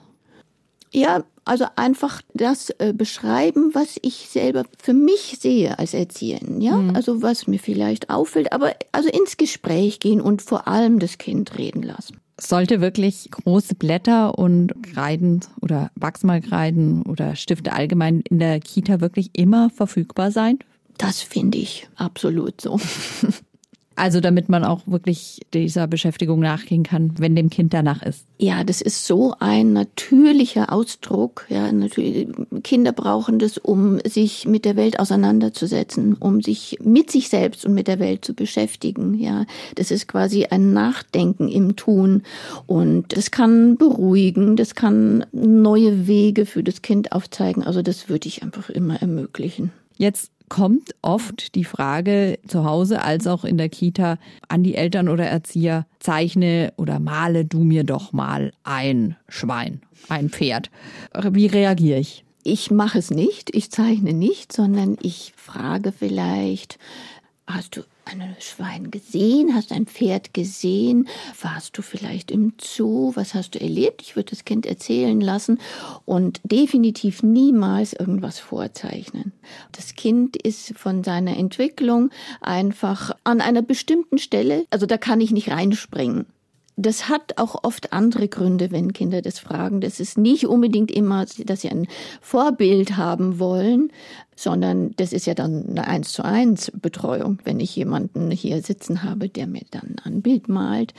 Ja, 0.91 1.23
also 1.45 1.65
einfach 1.75 2.23
das 2.33 2.71
äh, 2.79 2.93
beschreiben, 2.93 3.75
was 3.75 3.97
ich 4.01 4.27
selber 4.29 4.63
für 4.81 4.93
mich 4.93 5.37
sehe 5.39 5.77
als 5.77 5.93
Erzieherin, 5.93 6.61
ja? 6.61 6.77
Mhm. 6.77 6.95
Also 6.95 7.21
was 7.21 7.45
mir 7.45 7.59
vielleicht 7.59 8.09
auffällt, 8.09 8.51
aber 8.51 8.73
also 8.91 9.09
ins 9.09 9.37
Gespräch 9.37 9.99
gehen 9.99 10.21
und 10.21 10.41
vor 10.41 10.67
allem 10.67 10.97
das 10.97 11.19
Kind 11.19 11.57
reden 11.59 11.83
lassen 11.83 12.19
sollte 12.39 12.81
wirklich 12.81 13.29
große 13.31 13.75
Blätter 13.75 14.37
und 14.37 14.73
Kreiden 14.83 15.41
oder 15.61 15.91
Wachsmalkreiden 15.95 17.03
oder 17.03 17.35
Stifte 17.35 17.73
allgemein 17.73 18.21
in 18.21 18.39
der 18.39 18.59
Kita 18.59 19.01
wirklich 19.01 19.31
immer 19.33 19.69
verfügbar 19.69 20.31
sein? 20.31 20.59
Das 20.97 21.21
finde 21.21 21.57
ich 21.57 21.87
absolut 21.95 22.61
so. 22.61 22.79
Also 23.99 24.21
damit 24.21 24.47
man 24.47 24.63
auch 24.63 24.83
wirklich 24.85 25.41
dieser 25.53 25.85
Beschäftigung 25.85 26.39
nachgehen 26.39 26.83
kann, 26.83 27.15
wenn 27.17 27.35
dem 27.35 27.49
Kind 27.49 27.73
danach 27.73 28.01
ist. 28.01 28.25
Ja, 28.37 28.63
das 28.63 28.79
ist 28.79 29.05
so 29.05 29.35
ein 29.39 29.73
natürlicher 29.73 30.71
Ausdruck. 30.71 31.45
Ja, 31.49 31.69
natürlich, 31.69 32.29
Kinder 32.63 32.93
brauchen 32.93 33.39
das, 33.39 33.57
um 33.57 33.99
sich 34.05 34.47
mit 34.47 34.63
der 34.63 34.77
Welt 34.77 35.01
auseinanderzusetzen, 35.01 36.13
um 36.13 36.39
sich 36.39 36.77
mit 36.81 37.11
sich 37.11 37.27
selbst 37.27 37.65
und 37.65 37.73
mit 37.73 37.89
der 37.89 37.99
Welt 37.99 38.23
zu 38.23 38.33
beschäftigen. 38.33 39.15
Ja, 39.15 39.45
das 39.75 39.91
ist 39.91 40.07
quasi 40.07 40.45
ein 40.45 40.71
Nachdenken 40.71 41.49
im 41.49 41.75
Tun 41.75 42.23
und 42.67 43.17
das 43.17 43.31
kann 43.31 43.75
beruhigen, 43.75 44.55
das 44.55 44.75
kann 44.75 45.25
neue 45.33 46.07
Wege 46.07 46.45
für 46.45 46.63
das 46.63 46.81
Kind 46.81 47.11
aufzeigen. 47.11 47.63
Also 47.63 47.81
das 47.81 48.07
würde 48.07 48.29
ich 48.29 48.43
einfach 48.43 48.69
immer 48.69 49.01
ermöglichen. 49.01 49.73
Jetzt 49.97 50.31
kommt 50.49 50.95
oft 51.01 51.55
die 51.55 51.63
Frage 51.63 52.39
zu 52.47 52.65
Hause 52.65 53.01
als 53.01 53.27
auch 53.27 53.45
in 53.45 53.57
der 53.57 53.69
Kita 53.69 54.17
an 54.47 54.63
die 54.63 54.75
Eltern 54.75 55.07
oder 55.07 55.25
Erzieher, 55.25 55.85
zeichne 55.99 56.73
oder 56.77 56.99
male 56.99 57.45
du 57.45 57.59
mir 57.59 57.83
doch 57.83 58.11
mal 58.11 58.51
ein 58.63 59.15
Schwein, 59.27 59.81
ein 60.09 60.29
Pferd. 60.29 60.69
Wie 61.31 61.47
reagiere 61.47 61.99
ich? 61.99 62.25
Ich 62.43 62.71
mache 62.71 62.99
es 62.99 63.11
nicht, 63.11 63.55
ich 63.55 63.69
zeichne 63.69 64.13
nicht, 64.13 64.51
sondern 64.51 64.97
ich 65.01 65.33
frage 65.35 65.91
vielleicht, 65.91 66.79
hast 67.45 67.77
du 67.77 67.81
ein 68.11 68.35
Schwein 68.39 68.91
gesehen? 68.91 69.53
Hast 69.53 69.71
du 69.71 69.75
ein 69.75 69.85
Pferd 69.85 70.33
gesehen? 70.33 71.07
Warst 71.41 71.77
du 71.77 71.81
vielleicht 71.81 72.31
im 72.31 72.53
Zoo? 72.59 73.11
Was 73.15 73.33
hast 73.33 73.55
du 73.55 73.61
erlebt? 73.61 74.01
Ich 74.01 74.15
würde 74.15 74.31
das 74.31 74.45
Kind 74.45 74.65
erzählen 74.65 75.19
lassen 75.21 75.59
und 76.05 76.41
definitiv 76.43 77.23
niemals 77.23 77.93
irgendwas 77.93 78.39
vorzeichnen. 78.39 79.33
Das 79.71 79.95
Kind 79.95 80.35
ist 80.35 80.77
von 80.77 81.03
seiner 81.03 81.37
Entwicklung 81.37 82.09
einfach 82.41 83.11
an 83.23 83.41
einer 83.41 83.61
bestimmten 83.61 84.17
Stelle, 84.17 84.65
also 84.69 84.85
da 84.85 84.97
kann 84.97 85.21
ich 85.21 85.31
nicht 85.31 85.49
reinspringen. 85.49 86.25
Das 86.81 87.09
hat 87.09 87.37
auch 87.37 87.65
oft 87.65 87.91
andere 87.91 88.29
Gründe, 88.29 88.71
wenn 88.71 88.93
Kinder 88.93 89.21
das 89.21 89.37
fragen. 89.37 89.81
Das 89.81 89.99
ist 89.99 90.17
nicht 90.17 90.47
unbedingt 90.47 90.91
immer, 90.91 91.25
dass 91.25 91.59
sie 91.59 91.69
ein 91.69 91.87
Vorbild 92.21 92.95
haben 92.95 93.37
wollen, 93.37 93.91
sondern 94.39 94.91
das 94.95 95.11
ist 95.11 95.27
ja 95.27 95.33
dann 95.33 95.67
eine 95.67 95.85
eins 95.85 96.13
zu 96.13 96.23
eins 96.23 96.71
Betreuung, 96.73 97.39
wenn 97.43 97.59
ich 97.59 97.75
jemanden 97.75 98.31
hier 98.31 98.61
sitzen 98.61 99.03
habe, 99.03 99.27
der 99.27 99.47
mir 99.47 99.63
dann 99.69 99.97
ein 100.05 100.21
Bild 100.21 100.47
malt. 100.47 100.93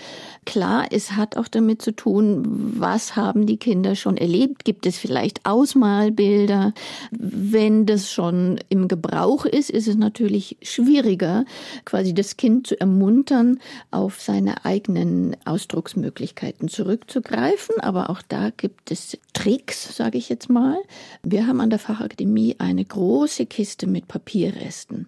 Klar, 0.44 0.88
es 0.90 1.12
hat 1.12 1.38
auch 1.38 1.48
damit 1.48 1.80
zu 1.80 1.92
tun, 1.92 2.74
was 2.78 3.16
haben 3.16 3.46
die 3.46 3.56
Kinder 3.56 3.94
schon 3.94 4.18
erlebt? 4.18 4.66
Gibt 4.66 4.84
es 4.84 4.98
vielleicht 4.98 5.46
Ausmalbilder? 5.46 6.74
Wenn 7.12 7.86
das 7.86 8.10
schon 8.10 8.60
im 8.68 8.88
Gebrauch 8.88 9.46
ist, 9.46 9.70
ist 9.70 9.88
es 9.88 9.96
natürlich 9.96 10.58
schwieriger, 10.60 11.46
quasi 11.86 12.12
das 12.12 12.36
Kind 12.36 12.66
zu 12.66 12.78
ermuntern, 12.78 13.58
auf 13.90 14.20
seine 14.20 14.66
eigenen 14.66 15.34
Ausdrucksmöglichkeiten 15.46 16.68
zurückzugreifen. 16.68 17.80
Aber 17.80 18.10
auch 18.10 18.20
da 18.20 18.50
gibt 18.54 18.90
es 18.90 19.16
Tricks, 19.32 19.96
sage 19.96 20.18
ich 20.18 20.28
jetzt 20.28 20.50
mal. 20.50 20.76
Wir 21.22 21.46
haben 21.46 21.62
an 21.62 21.70
der 21.70 21.78
Fachakademie 21.78 22.56
eine 22.58 22.84
große 22.84 23.29
große 23.30 23.46
Kiste 23.46 23.86
mit 23.86 24.08
Papierresten. 24.08 25.06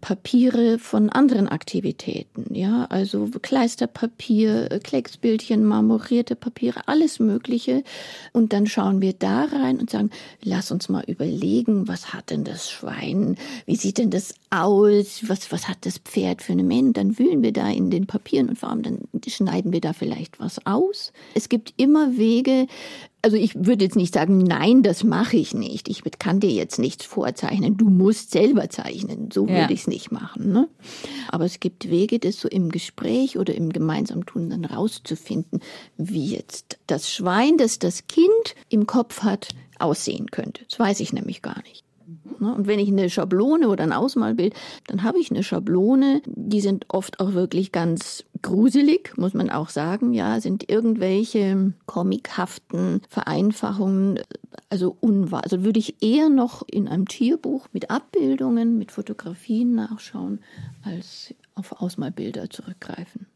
Papiere 0.00 0.80
von 0.80 1.10
anderen 1.10 1.46
Aktivitäten, 1.46 2.52
ja, 2.52 2.86
also 2.86 3.28
Kleisterpapier, 3.40 4.80
Klecksbildchen, 4.82 5.64
marmorierte 5.64 6.34
Papiere, 6.34 6.80
alles 6.88 7.20
Mögliche. 7.20 7.84
Und 8.32 8.52
dann 8.52 8.66
schauen 8.66 9.00
wir 9.00 9.12
da 9.12 9.44
rein 9.44 9.78
und 9.78 9.90
sagen, 9.90 10.10
lass 10.42 10.72
uns 10.72 10.88
mal 10.88 11.04
überlegen, 11.06 11.86
was 11.86 12.12
hat 12.12 12.30
denn 12.30 12.42
das 12.42 12.68
Schwein? 12.68 13.36
Wie 13.64 13.76
sieht 13.76 13.98
denn 13.98 14.10
das 14.10 14.34
aus? 14.50 15.22
Was, 15.28 15.52
was 15.52 15.68
hat 15.68 15.86
das 15.86 15.98
Pferd 15.98 16.42
für 16.42 16.54
eine 16.54 16.64
Mähne? 16.64 16.90
Dann 16.94 17.16
wühlen 17.16 17.44
wir 17.44 17.52
da 17.52 17.70
in 17.70 17.92
den 17.92 18.08
Papieren 18.08 18.48
und 18.48 18.58
vor 18.58 18.70
allem 18.70 18.82
dann 18.82 18.98
schneiden 19.28 19.72
wir 19.72 19.80
da 19.80 19.92
vielleicht 19.92 20.40
was 20.40 20.66
aus. 20.66 21.12
Es 21.36 21.48
gibt 21.48 21.74
immer 21.76 22.16
Wege, 22.16 22.66
also 23.22 23.36
ich 23.36 23.54
würde 23.54 23.84
jetzt 23.84 23.96
nicht 23.96 24.14
sagen, 24.14 24.38
nein, 24.38 24.82
das 24.82 25.04
mache 25.04 25.36
ich 25.36 25.54
nicht. 25.54 25.88
Ich 25.88 26.02
kann 26.18 26.40
dir 26.40 26.50
jetzt 26.50 26.80
nichts 26.80 27.04
vorzeichnen. 27.04 27.76
Du 27.76 27.88
musst 27.88 28.32
selber 28.32 28.68
zeichnen. 28.68 29.30
So 29.32 29.46
ja. 29.46 29.60
würde 29.60 29.72
ich 29.72 29.82
es 29.82 29.86
nicht 29.86 30.10
machen. 30.10 30.52
Ne? 30.52 30.68
Aber 31.28 31.44
es 31.44 31.60
gibt 31.60 31.88
Wege, 31.88 32.18
das 32.18 32.40
so 32.40 32.48
im 32.48 32.70
Gespräch 32.70 33.38
oder 33.38 33.54
im 33.54 33.70
gemeinsamen 33.70 34.26
Tun 34.26 34.50
dann 34.50 34.64
rauszufinden, 34.64 35.60
wie 35.96 36.34
jetzt 36.34 36.78
das 36.88 37.10
Schwein, 37.10 37.56
das 37.58 37.78
das 37.78 38.08
Kind 38.08 38.56
im 38.68 38.86
Kopf 38.88 39.22
hat, 39.22 39.48
aussehen 39.78 40.30
könnte. 40.32 40.64
Das 40.68 40.78
weiß 40.80 40.98
ich 40.98 41.12
nämlich 41.12 41.42
gar 41.42 41.62
nicht. 41.62 41.84
Ne? 42.38 42.54
Und 42.54 42.66
wenn 42.66 42.78
ich 42.78 42.88
eine 42.88 43.10
Schablone 43.10 43.68
oder 43.68 43.84
ein 43.84 43.92
Ausmalbild, 43.92 44.54
dann 44.86 45.02
habe 45.02 45.18
ich 45.18 45.30
eine 45.30 45.42
Schablone, 45.42 46.22
die 46.26 46.60
sind 46.60 46.86
oft 46.88 47.20
auch 47.20 47.32
wirklich 47.32 47.72
ganz 47.72 48.24
gruselig, 48.42 49.16
muss 49.16 49.34
man 49.34 49.50
auch 49.50 49.68
sagen, 49.68 50.12
ja, 50.12 50.40
sind 50.40 50.68
irgendwelche 50.68 51.72
comichaften 51.86 53.00
Vereinfachungen, 53.08 54.20
also 54.68 54.96
unwahr. 55.00 55.44
Also 55.44 55.64
würde 55.64 55.78
ich 55.78 56.02
eher 56.02 56.28
noch 56.28 56.62
in 56.66 56.88
einem 56.88 57.06
Tierbuch 57.06 57.68
mit 57.72 57.90
Abbildungen, 57.90 58.78
mit 58.78 58.90
Fotografien 58.92 59.74
nachschauen, 59.74 60.40
als 60.82 61.34
auf 61.54 61.80
Ausmalbilder 61.80 62.50
zurückgreifen. 62.50 63.26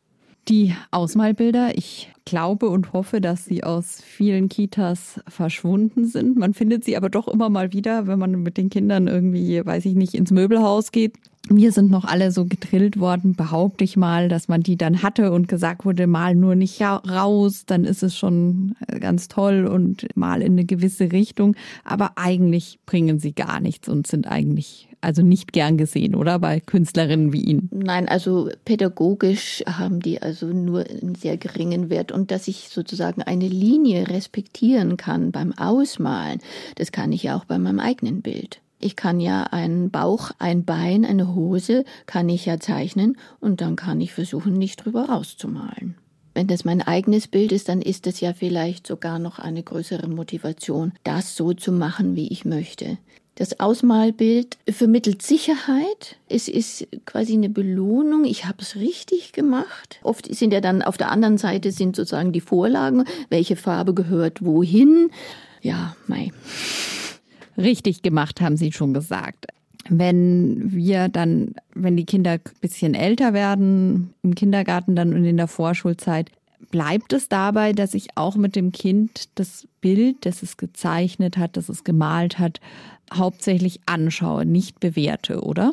Die 0.49 0.77
Ausmalbilder, 0.93 1.77
ich 1.77 2.13
glaube 2.25 2.69
und 2.69 2.93
hoffe, 2.93 3.21
dass 3.21 3.45
sie 3.45 3.65
aus 3.65 4.01
vielen 4.01 4.49
Kitas 4.49 5.21
verschwunden 5.27 6.07
sind. 6.07 6.37
Man 6.37 6.55
findet 6.55 6.85
sie 6.85 6.97
aber 6.97 7.11
doch 7.11 7.27
immer 7.27 7.49
mal 7.49 7.73
wieder, 7.73 8.07
wenn 8.07 8.21
man 8.21 8.43
mit 8.43 8.57
den 8.57 8.71
Kindern 8.71 9.09
irgendwie, 9.09 9.67
weiß 9.67 9.85
ich 9.87 9.95
nicht, 9.95 10.15
ins 10.15 10.31
Möbelhaus 10.31 10.93
geht. 10.93 11.15
Wir 11.49 11.71
sind 11.71 11.93
noch 11.93 12.05
alle 12.05 12.33
so 12.33 12.45
gedrillt 12.45 12.99
worden, 12.99 13.35
behaupte 13.35 13.85
ich 13.85 13.97
mal, 13.97 14.29
dass 14.29 14.49
man 14.49 14.63
die 14.63 14.77
dann 14.77 15.03
hatte 15.03 15.31
und 15.31 15.47
gesagt 15.47 15.85
wurde, 15.85 16.09
mal 16.09 16.35
nur 16.35 16.57
nicht 16.57 16.83
raus, 16.83 17.65
dann 17.67 17.85
ist 17.85 18.03
es 18.03 18.17
schon 18.17 18.75
ganz 19.01 19.29
toll 19.29 19.67
und 19.67 20.09
mal 20.17 20.43
in 20.43 20.53
eine 20.53 20.65
gewisse 20.65 21.13
Richtung. 21.13 21.55
Aber 21.85 22.13
eigentlich 22.17 22.81
bringen 22.85 23.21
sie 23.21 23.33
gar 23.33 23.61
nichts 23.61 23.89
und 23.89 24.09
sind 24.09 24.27
eigentlich 24.27 24.89
also 25.01 25.23
nicht 25.23 25.53
gern 25.53 25.77
gesehen, 25.77 26.17
oder? 26.17 26.41
Bei 26.41 26.59
Künstlerinnen 26.59 27.33
wie 27.33 27.43
Ihnen. 27.43 27.69
Nein, 27.73 28.09
also 28.09 28.51
pädagogisch 28.65 29.63
haben 29.67 30.01
die 30.01 30.21
also 30.21 30.47
nur 30.47 30.85
einen 30.89 31.15
sehr 31.15 31.37
geringen 31.37 31.91
Wert. 31.91 32.11
Und 32.11 32.33
dass 32.33 32.49
ich 32.49 32.71
sozusagen 32.71 33.23
eine 33.23 33.47
Linie 33.47 34.09
respektieren 34.09 34.97
kann 34.97 35.31
beim 35.31 35.53
Ausmalen, 35.57 36.41
das 36.75 36.91
kann 36.91 37.13
ich 37.13 37.23
ja 37.23 37.37
auch 37.37 37.45
bei 37.45 37.59
meinem 37.59 37.79
eigenen 37.79 38.21
Bild. 38.21 38.61
Ich 38.79 38.97
kann 38.97 39.21
ja 39.21 39.45
einen 39.45 39.91
Bauch, 39.91 40.31
ein 40.39 40.65
Bein, 40.65 41.05
eine 41.05 41.35
Hose, 41.35 41.85
kann 42.07 42.29
ich 42.29 42.47
ja 42.47 42.61
zeichnen 42.61 43.17
und 43.41 43.61
dann 43.61 43.77
kann 43.77 44.01
ich 44.01 44.13
versuchen, 44.13 44.53
nicht 44.55 44.85
drüber 44.85 45.09
rauszumalen. 45.09 45.97
Wenn 46.35 46.49
das 46.49 46.67
mein 46.67 46.83
eigenes 46.83 47.29
Bild 47.29 47.51
ist, 47.51 47.71
dann 47.71 47.81
ist 47.81 48.07
es 48.07 48.21
ja 48.21 48.35
vielleicht 48.35 48.87
sogar 48.87 49.19
noch 49.19 49.39
eine 49.39 49.63
größere 49.63 50.07
Motivation, 50.07 50.93
das 51.03 51.35
so 51.35 51.55
zu 51.55 51.73
machen, 51.73 52.15
wie 52.15 52.29
ich 52.29 52.45
möchte. 52.45 52.99
Das 53.37 53.61
Ausmalbild 53.61 54.57
vermittelt 54.69 55.21
Sicherheit. 55.21 56.17
Es 56.29 56.49
ist 56.49 56.87
quasi 57.05 57.35
eine 57.35 57.51
Belohnung. 57.51 58.25
Ich 58.25 58.47
habe 58.47 58.59
es 58.61 58.77
richtig 58.77 59.33
gemacht. 59.33 60.01
Oft 60.03 60.35
sind 60.35 60.53
ja 60.55 60.63
dann 60.63 60.83
auf 60.83 60.97
der 60.97 61.11
anderen 61.11 61.37
Seite 61.37 61.71
sind 61.71 61.97
sozusagen 61.97 62.33
die 62.33 62.41
Vorlagen, 62.41 63.05
welche 63.29 63.57
Farbe 63.57 63.93
gehört 63.93 64.45
wohin. 64.45 65.11
Ja, 65.61 65.97
mei. 66.07 66.33
Richtig 67.57 68.03
gemacht, 68.03 68.41
haben 68.41 68.57
Sie 68.57 68.73
schon 68.73 68.95
gesagt. 68.95 69.47
Wenn 69.89 70.73
wir 70.75 71.09
dann, 71.09 71.55
wenn 71.75 71.97
die 71.97 72.07
Kinder 72.07 72.33
ein 72.33 72.41
bisschen 72.61 72.95
älter 72.95 73.33
werden, 73.33 74.15
im 74.23 74.35
Kindergarten 74.35 74.97
dann 74.97 75.15
und 75.15 75.25
in 75.25 75.37
der 75.37 75.47
Vorschulzeit, 75.47 76.31
bleibt 76.71 77.13
es 77.13 77.29
dabei, 77.29 77.73
dass 77.73 77.95
ich 77.95 78.17
auch 78.17 78.37
mit 78.37 78.57
dem 78.57 78.73
Kind 78.73 79.29
das 79.37 79.69
Bild, 79.81 80.27
das 80.27 80.43
es 80.43 80.57
gezeichnet 80.57 81.37
hat, 81.37 81.57
das 81.57 81.69
es 81.69 81.85
gemalt 81.85 82.39
hat, 82.39 82.61
hauptsächlich 83.15 83.81
anschaue, 83.87 84.45
nicht 84.45 84.81
bewerte, 84.81 85.43
oder? 85.43 85.73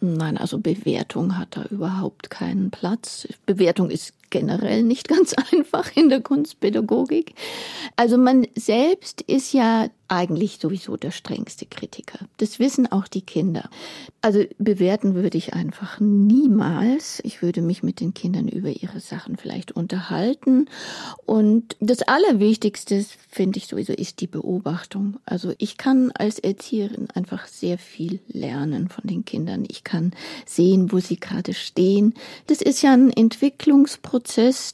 Nein, 0.00 0.36
also 0.36 0.58
Bewertung 0.58 1.38
hat 1.38 1.56
da 1.56 1.64
überhaupt 1.64 2.28
keinen 2.28 2.70
Platz. 2.70 3.26
Bewertung 3.46 3.90
ist 3.90 4.12
generell 4.34 4.82
nicht 4.82 5.06
ganz 5.06 5.32
einfach 5.52 5.94
in 5.94 6.08
der 6.08 6.20
Kunstpädagogik. 6.20 7.34
Also 7.94 8.18
man 8.18 8.48
selbst 8.56 9.22
ist 9.22 9.52
ja 9.52 9.88
eigentlich 10.08 10.58
sowieso 10.60 10.96
der 10.96 11.12
strengste 11.12 11.66
Kritiker. 11.66 12.18
Das 12.36 12.58
wissen 12.58 12.90
auch 12.90 13.08
die 13.08 13.22
Kinder. 13.22 13.70
Also 14.20 14.44
bewerten 14.58 15.14
würde 15.14 15.38
ich 15.38 15.54
einfach 15.54 15.98
niemals. 15.98 17.20
Ich 17.24 17.42
würde 17.42 17.62
mich 17.62 17.82
mit 17.82 18.00
den 18.00 18.12
Kindern 18.12 18.48
über 18.48 18.68
ihre 18.68 19.00
Sachen 19.00 19.36
vielleicht 19.36 19.72
unterhalten. 19.72 20.68
Und 21.24 21.76
das 21.80 22.02
Allerwichtigste, 22.02 23.04
finde 23.30 23.58
ich 23.58 23.66
sowieso, 23.66 23.92
ist 23.92 24.20
die 24.20 24.26
Beobachtung. 24.26 25.16
Also 25.24 25.54
ich 25.58 25.78
kann 25.78 26.12
als 26.12 26.38
Erzieherin 26.38 27.08
einfach 27.14 27.46
sehr 27.46 27.78
viel 27.78 28.20
lernen 28.28 28.88
von 28.88 29.04
den 29.06 29.24
Kindern. 29.24 29.64
Ich 29.68 29.84
kann 29.84 30.12
sehen, 30.44 30.92
wo 30.92 30.98
sie 30.98 31.18
gerade 31.18 31.54
stehen. 31.54 32.14
Das 32.46 32.60
ist 32.60 32.82
ja 32.82 32.92
ein 32.92 33.10
Entwicklungsprozess, 33.10 34.23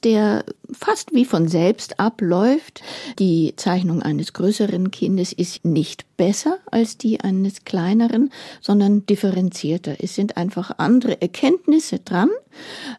der 0.00 0.44
fast 0.72 1.12
wie 1.12 1.24
von 1.24 1.48
selbst 1.48 2.00
abläuft. 2.00 2.82
Die 3.18 3.54
Zeichnung 3.56 4.02
eines 4.02 4.32
größeren 4.32 4.90
Kindes 4.90 5.10
Kindes 5.10 5.32
ist 5.32 5.64
nicht 5.64 6.04
besser 6.16 6.58
als 6.70 6.96
die 6.96 7.20
eines 7.20 7.64
kleineren, 7.64 8.30
sondern 8.60 9.06
differenzierter. 9.06 9.96
Es 9.98 10.14
sind 10.14 10.36
einfach 10.36 10.78
andere 10.78 11.20
Erkenntnisse 11.20 11.98
dran. 11.98 12.30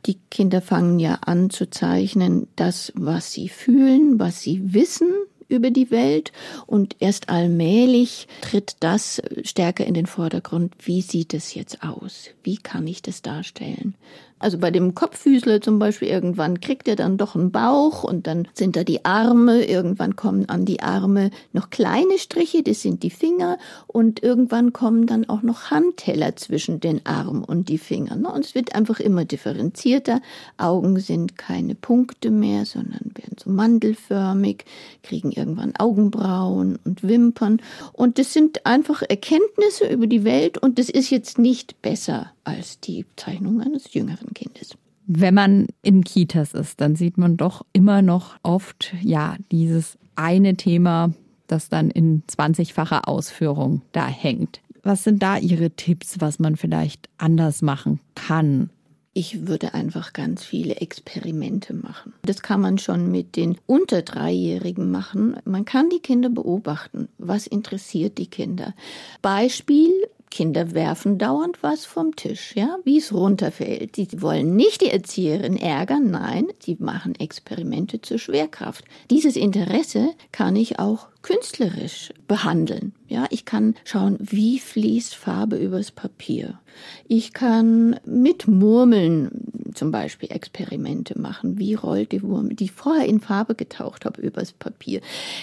Die 0.06 0.18
Kinder 0.30 0.62
fangen 0.62 1.00
ja 1.00 1.20
an 1.26 1.50
zu 1.50 1.70
zeichnen, 1.70 2.48
das, 2.56 2.92
was 2.96 3.32
sie 3.32 3.50
fühlen, 3.50 4.20
was 4.20 4.42
sie 4.42 4.74
wissen, 4.74 5.14
über 5.52 5.70
die 5.70 5.92
Welt 5.92 6.32
und 6.66 6.96
erst 7.00 7.30
allmählich 7.30 8.28
tritt 8.42 8.78
das 8.80 9.22
stärker 9.44 9.86
in 9.86 9.94
den 9.94 10.06
Vordergrund. 10.06 10.74
Wie 10.80 11.02
sieht 11.02 11.34
es 11.34 11.54
jetzt 11.54 11.84
aus? 11.84 12.30
Wie 12.44 12.58
kann 12.58 12.88
ich 12.88 13.02
das 13.02 13.22
darstellen? 13.22 13.96
Also 14.42 14.58
bei 14.58 14.72
dem 14.72 14.96
Kopffüßler 14.96 15.62
zum 15.62 15.78
Beispiel, 15.78 16.08
irgendwann 16.08 16.60
kriegt 16.60 16.88
er 16.88 16.96
dann 16.96 17.18
doch 17.18 17.36
einen 17.36 17.52
Bauch 17.52 18.04
und 18.04 18.26
dann 18.26 18.48
sind 18.54 18.76
da 18.76 18.84
die 18.84 19.06
Arme, 19.06 19.64
irgendwann 19.66 20.16
kommen 20.16 20.50
an 20.50 20.66
die 20.66 20.82
Arme 20.82 21.30
noch 21.54 21.70
kleine 21.70 22.18
Striche, 22.18 22.64
das 22.64 22.82
sind 22.82 23.04
die 23.04 23.12
Finger 23.12 23.60
und 23.86 24.24
irgendwann 24.24 24.74
kommen 24.74 25.06
dann 25.06 25.30
auch 25.30 25.44
noch 25.44 25.70
Handteller 25.70 26.36
zwischen 26.38 26.80
den 26.80 27.06
Arm 27.06 27.44
und 27.44 27.70
die 27.70 27.78
Finger. 27.78 28.16
Ne? 28.16 28.32
Und 28.32 28.44
es 28.44 28.56
wird 28.56 28.74
einfach 28.74 29.00
immer 29.00 29.26
differenzierter. 29.26 30.22
Augen 30.58 31.00
sind 31.00 31.38
keine 31.38 31.76
Punkte 31.76 32.32
mehr, 32.32 32.66
sondern 32.66 33.12
werden 33.14 33.38
so 33.40 33.52
mandelförmig, 33.52 34.66
kriegen 35.04 35.32
irgendwann 35.42 35.76
Augenbrauen 35.76 36.80
und 36.86 37.04
Wimpern. 37.04 37.62
Und 37.92 38.18
das 38.18 38.32
sind 38.32 38.66
einfach 38.66 39.02
Erkenntnisse 39.02 39.88
über 39.88 40.08
die 40.08 40.24
Welt 40.24 40.58
und 40.58 40.80
das 40.80 40.90
ist 40.90 41.10
jetzt 41.10 41.38
nicht 41.38 41.82
besser 41.82 42.32
als 42.44 42.80
die 42.80 43.06
Zeichnung 43.18 43.62
eines 43.62 43.94
jüngeren 43.94 44.34
Kindes. 44.34 44.78
Wenn 45.08 45.34
man 45.34 45.68
in 45.82 46.04
Kitas 46.04 46.54
ist, 46.54 46.80
dann 46.80 46.96
sieht 46.96 47.18
man 47.18 47.36
doch 47.36 47.66
immer 47.74 48.02
noch 48.02 48.36
oft, 48.44 48.94
ja, 49.02 49.36
dieses 49.52 49.98
eine 50.16 50.56
Thema, 50.56 51.12
das 51.48 51.68
dann 51.68 51.90
in 51.90 52.24
20-facher 52.28 53.08
Ausführung 53.08 53.82
da 53.92 54.08
hängt. 54.08 54.62
Was 54.84 55.04
sind 55.04 55.22
da 55.22 55.38
Ihre 55.38 55.72
Tipps, 55.72 56.22
was 56.22 56.40
man 56.40 56.56
vielleicht 56.56 57.10
anders 57.18 57.62
machen 57.62 58.00
kann? 58.16 58.70
Ich 59.14 59.46
würde 59.46 59.74
einfach 59.74 60.14
ganz 60.14 60.46
viele 60.46 60.76
Experimente 60.76 61.74
machen. 61.74 62.14
Das 62.22 62.42
kann 62.42 62.62
man 62.62 62.78
schon 62.78 63.12
mit 63.12 63.36
den 63.36 63.58
unter 63.66 64.04
Dreijährigen 64.04 64.90
machen. 64.90 65.36
Man 65.44 65.66
kann 65.66 65.90
die 65.90 66.00
Kinder 66.00 66.30
beobachten. 66.30 67.10
Was 67.18 67.46
interessiert 67.46 68.18
die 68.18 68.30
Kinder? 68.30 68.74
Beispiel, 69.22 69.92
Kinder 70.32 70.74
werfen 70.74 71.20
dauernd 71.20 71.62
was 71.62 71.86
vom 71.86 72.16
Tisch, 72.16 72.56
ja, 72.56 72.78
wie 72.84 72.98
es 72.98 73.14
runterfällt. 73.14 73.98
Sie 73.98 74.08
wollen 74.22 74.56
nicht 74.56 74.82
die 74.82 74.90
Erzieherin 74.90 75.58
ärgern, 75.58 76.10
nein, 76.10 76.48
sie 76.60 76.78
machen 76.80 77.14
Experimente 77.16 78.02
zur 78.02 78.18
Schwerkraft. 78.18 78.86
Dieses 79.12 79.36
Interesse 79.36 80.10
kann 80.32 80.56
ich 80.56 80.80
auch 80.80 81.10
künstlerisch 81.22 82.12
behandeln. 82.28 82.94
Ja, 83.08 83.26
ich 83.30 83.46
kann 83.46 83.76
schauen, 83.84 84.18
wie 84.20 84.58
fließt 84.58 85.14
Farbe 85.14 85.58
übers 85.58 85.92
Papier. 85.92 86.60
Ich 87.08 87.34
kann 87.34 88.00
mit 88.06 88.48
Murmeln 88.48 89.30
zum 89.74 89.92
Beispiel 89.92 90.32
Experimente 90.32 91.20
machen. 91.20 91.58
Wie 91.58 91.76
rollt 91.76 92.12
die 92.12 92.24
Wurm, 92.24 92.56
die 92.56 92.66
ich 92.66 92.72
vorher 92.72 93.06
in 93.06 93.20
Farbe 93.20 93.56
getaucht 93.56 94.06
habe, 94.06 94.22
übers 94.22 94.52
Papier. 94.52 95.02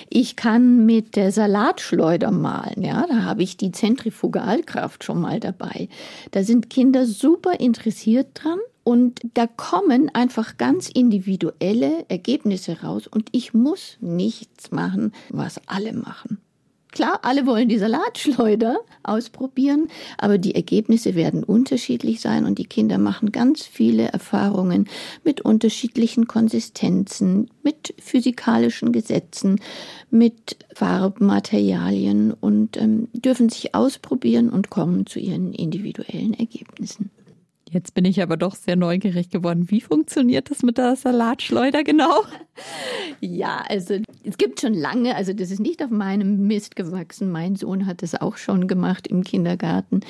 Ich 0.08 0.36
kann 0.36 0.86
mit 0.86 1.16
der 1.16 1.32
Salatschleuder 1.32 2.30
malen. 2.30 2.82
Ja, 2.82 3.06
da 3.08 3.22
habe 3.22 3.42
ich 3.42 3.56
die 3.56 3.72
Zentrifugalkraft 3.72 5.04
schon 5.04 5.20
mal 5.20 5.40
dabei. 5.40 5.88
Da 6.30 6.42
sind 6.42 6.70
Kinder 6.70 7.06
super 7.06 7.60
interessiert 7.60 8.28
dran. 8.34 8.58
Und 8.84 9.20
da 9.34 9.46
kommen 9.46 10.08
einfach 10.14 10.56
ganz 10.56 10.88
individuelle 10.88 12.06
Ergebnisse 12.08 12.80
raus 12.80 13.06
und 13.06 13.28
ich 13.32 13.52
muss 13.52 13.98
nichts 14.00 14.70
machen, 14.70 15.12
was 15.28 15.60
alle 15.66 15.92
machen. 15.92 16.38
Klar, 16.98 17.20
alle 17.22 17.46
wollen 17.46 17.68
die 17.68 17.78
Salatschleuder 17.78 18.80
ausprobieren, 19.04 19.86
aber 20.16 20.36
die 20.36 20.56
Ergebnisse 20.56 21.14
werden 21.14 21.44
unterschiedlich 21.44 22.20
sein 22.20 22.44
und 22.44 22.58
die 22.58 22.66
Kinder 22.66 22.98
machen 22.98 23.30
ganz 23.30 23.62
viele 23.62 24.08
Erfahrungen 24.08 24.88
mit 25.22 25.40
unterschiedlichen 25.40 26.26
Konsistenzen, 26.26 27.50
mit 27.62 27.94
physikalischen 28.00 28.90
Gesetzen, 28.90 29.60
mit 30.10 30.56
Farbmaterialien 30.74 32.32
und 32.32 32.76
ähm, 32.76 33.06
dürfen 33.12 33.48
sich 33.48 33.76
ausprobieren 33.76 34.48
und 34.48 34.68
kommen 34.68 35.06
zu 35.06 35.20
ihren 35.20 35.54
individuellen 35.54 36.34
Ergebnissen. 36.34 37.12
Jetzt 37.70 37.92
bin 37.94 38.04
ich 38.04 38.22
aber 38.22 38.36
doch 38.36 38.54
sehr 38.54 38.76
neugierig 38.76 39.28
geworden. 39.30 39.70
Wie 39.70 39.80
funktioniert 39.80 40.50
das 40.50 40.62
mit 40.62 40.78
der 40.78 40.96
Salatschleuder 40.96 41.84
genau? 41.84 42.22
Ja, 43.20 43.62
also 43.68 43.94
es 44.24 44.36
gibt 44.36 44.60
schon 44.60 44.74
lange, 44.74 45.14
also 45.14 45.32
das 45.32 45.52
ist 45.52 45.60
nicht 45.60 45.80
auf 45.82 45.90
meinem 45.90 46.46
Mist 46.48 46.74
gewachsen. 46.74 47.30
Mein 47.30 47.54
Sohn 47.54 47.86
hat 47.86 48.02
das 48.02 48.20
auch 48.20 48.36
schon 48.36 48.66
gemacht 48.66 49.06
im 49.06 49.22
Kindergarten. 49.22 50.00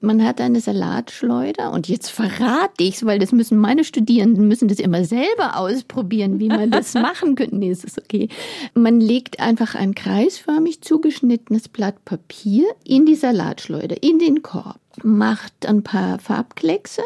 Man 0.00 0.24
hat 0.24 0.40
eine 0.40 0.60
Salatschleuder 0.60 1.72
und 1.72 1.88
jetzt 1.88 2.10
verrate 2.10 2.82
ich 2.82 2.96
es, 2.96 3.06
weil 3.06 3.20
das 3.20 3.30
müssen 3.30 3.58
meine 3.58 3.84
Studierenden 3.84 4.48
müssen 4.48 4.66
das 4.66 4.80
immer 4.80 5.04
selber 5.04 5.56
ausprobieren, 5.56 6.40
wie 6.40 6.48
man 6.48 6.72
das 6.72 6.94
machen 6.94 7.36
könnte. 7.36 7.56
Nee, 7.56 7.70
es 7.70 7.84
ist 7.84 7.98
okay. 7.98 8.28
Man 8.74 9.00
legt 9.00 9.38
einfach 9.38 9.76
ein 9.76 9.94
kreisförmig 9.94 10.80
zugeschnittenes 10.80 11.68
Blatt 11.68 12.04
Papier 12.04 12.64
in 12.84 13.06
die 13.06 13.14
Salatschleuder, 13.16 14.02
in 14.02 14.18
den 14.18 14.42
Korb 14.42 14.80
macht 15.02 15.66
ein 15.66 15.82
paar 15.82 16.18
Farbkleckse, 16.18 17.02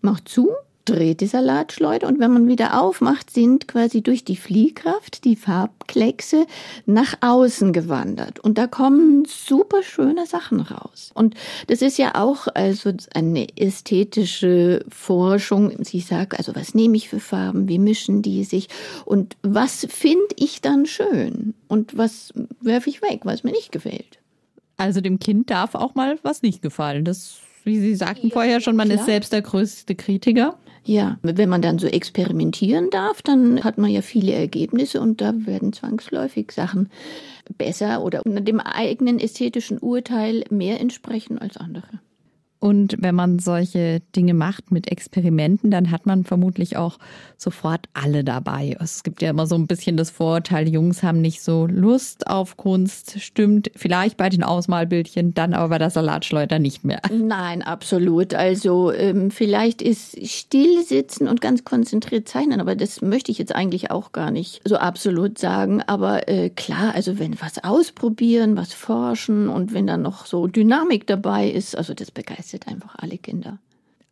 macht 0.00 0.28
zu, 0.28 0.50
dreht 0.84 1.20
die 1.20 1.26
Salatschleuder 1.26 2.08
und 2.08 2.18
wenn 2.18 2.32
man 2.32 2.48
wieder 2.48 2.80
aufmacht, 2.80 3.30
sind 3.30 3.68
quasi 3.68 4.02
durch 4.02 4.24
die 4.24 4.36
Fliehkraft 4.36 5.24
die 5.24 5.36
Farbkleckse 5.36 6.46
nach 6.86 7.14
außen 7.20 7.72
gewandert 7.72 8.40
und 8.40 8.58
da 8.58 8.66
kommen 8.66 9.24
super 9.26 9.82
schöne 9.82 10.26
Sachen 10.26 10.60
raus. 10.60 11.10
Und 11.14 11.34
das 11.68 11.82
ist 11.82 11.98
ja 11.98 12.14
auch 12.14 12.48
also 12.54 12.92
eine 13.14 13.56
ästhetische 13.56 14.84
Forschung. 14.88 15.72
Sie 15.84 16.00
sagt 16.00 16.38
also, 16.38 16.54
was 16.54 16.74
nehme 16.74 16.96
ich 16.96 17.08
für 17.08 17.20
Farben, 17.20 17.68
wie 17.68 17.78
mischen 17.78 18.22
die 18.22 18.44
sich 18.44 18.68
und 19.04 19.36
was 19.42 19.86
finde 19.88 20.34
ich 20.36 20.60
dann 20.60 20.86
schön 20.86 21.54
und 21.68 21.96
was 21.96 22.32
werfe 22.60 22.90
ich 22.90 23.02
weg, 23.02 23.20
was 23.24 23.44
mir 23.44 23.52
nicht 23.52 23.70
gefällt. 23.70 24.19
Also 24.80 25.02
dem 25.02 25.18
Kind 25.18 25.50
darf 25.50 25.74
auch 25.74 25.94
mal 25.94 26.18
was 26.22 26.40
nicht 26.40 26.62
gefallen. 26.62 27.04
Das, 27.04 27.38
wie 27.64 27.78
Sie 27.78 27.94
sagten 27.94 28.28
ja, 28.28 28.32
vorher 28.32 28.62
schon, 28.62 28.76
man 28.76 28.88
klar. 28.88 28.98
ist 28.98 29.04
selbst 29.04 29.30
der 29.30 29.42
größte 29.42 29.94
Kritiker. 29.94 30.56
Ja, 30.84 31.18
wenn 31.20 31.50
man 31.50 31.60
dann 31.60 31.78
so 31.78 31.86
experimentieren 31.86 32.88
darf, 32.88 33.20
dann 33.20 33.62
hat 33.62 33.76
man 33.76 33.90
ja 33.90 34.00
viele 34.00 34.32
Ergebnisse 34.32 35.02
und 35.02 35.20
da 35.20 35.34
werden 35.44 35.74
zwangsläufig 35.74 36.52
Sachen 36.52 36.88
besser 37.58 38.02
oder 38.02 38.22
dem 38.24 38.58
eigenen 38.58 39.18
ästhetischen 39.18 39.76
Urteil 39.78 40.44
mehr 40.48 40.80
entsprechen 40.80 41.36
als 41.36 41.58
andere. 41.58 42.00
Und 42.60 42.96
wenn 42.98 43.14
man 43.14 43.38
solche 43.38 44.00
Dinge 44.14 44.34
macht 44.34 44.70
mit 44.70 44.92
Experimenten, 44.92 45.70
dann 45.70 45.90
hat 45.90 46.04
man 46.04 46.24
vermutlich 46.24 46.76
auch 46.76 46.98
sofort 47.38 47.86
alle 47.94 48.22
dabei. 48.22 48.76
Es 48.78 49.02
gibt 49.02 49.22
ja 49.22 49.30
immer 49.30 49.46
so 49.46 49.54
ein 49.54 49.66
bisschen 49.66 49.96
das 49.96 50.10
Vorurteil, 50.10 50.68
Jungs 50.68 51.02
haben 51.02 51.22
nicht 51.22 51.42
so 51.42 51.66
Lust 51.66 52.26
auf 52.26 52.58
Kunst. 52.58 53.18
Stimmt 53.20 53.70
vielleicht 53.74 54.18
bei 54.18 54.28
den 54.28 54.42
Ausmalbildchen, 54.42 55.32
dann 55.32 55.54
aber 55.54 55.70
bei 55.70 55.78
der 55.78 55.88
Salatschleuder 55.88 56.58
nicht 56.58 56.84
mehr. 56.84 57.00
Nein, 57.10 57.62
absolut. 57.62 58.34
Also 58.34 58.92
ähm, 58.92 59.30
vielleicht 59.30 59.80
ist 59.80 60.28
still 60.28 60.84
sitzen 60.84 61.28
und 61.28 61.40
ganz 61.40 61.64
konzentriert 61.64 62.28
zeichnen, 62.28 62.60
aber 62.60 62.76
das 62.76 63.00
möchte 63.00 63.32
ich 63.32 63.38
jetzt 63.38 63.54
eigentlich 63.54 63.90
auch 63.90 64.12
gar 64.12 64.30
nicht 64.30 64.60
so 64.68 64.76
absolut 64.76 65.38
sagen. 65.38 65.80
Aber 65.86 66.28
äh, 66.28 66.50
klar, 66.50 66.94
also 66.94 67.18
wenn 67.18 67.40
was 67.40 67.64
ausprobieren, 67.64 68.58
was 68.58 68.74
forschen 68.74 69.48
und 69.48 69.72
wenn 69.72 69.86
dann 69.86 70.02
noch 70.02 70.26
so 70.26 70.46
Dynamik 70.46 71.06
dabei 71.06 71.48
ist, 71.48 71.74
also 71.74 71.94
das 71.94 72.10
begeistert 72.10 72.49
begeistert 72.50 72.68
einfach 72.68 72.96
alle 72.96 73.18
Kinder. 73.18 73.58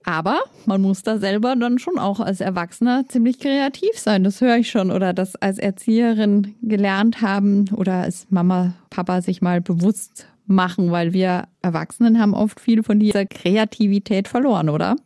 Aber 0.05 0.41
man 0.65 0.81
muss 0.81 1.03
da 1.03 1.19
selber 1.19 1.55
dann 1.57 1.79
schon 1.79 1.99
auch 1.99 2.21
als 2.21 2.41
Erwachsener 2.41 3.05
ziemlich 3.09 3.41
kreativ 3.41 3.99
sein. 3.99 4.25
Das 4.25 4.41
höre 4.41 4.57
ich 4.57 4.71
schon. 4.71 4.91
Oder 4.91 5.13
das 5.13 5.37
als 5.37 5.59
Erzieherin 5.59 6.55
gelernt 6.63 7.21
haben 7.21 7.69
oder 7.75 7.95
als 7.95 8.27
Mama, 8.31 8.75
Papa 8.91 9.21
sich 9.21 9.43
mal 9.43 9.61
bewusst 9.61 10.27
machen, 10.47 10.91
weil 10.93 11.13
wir 11.13 11.49
Erwachsenen 11.61 12.19
haben 12.21 12.33
oft 12.33 12.59
viel 12.59 12.83
von 12.83 12.99
dieser 12.99 13.27
Kreativität 13.27 14.29
verloren, 14.29 14.71
oder? 14.71 14.97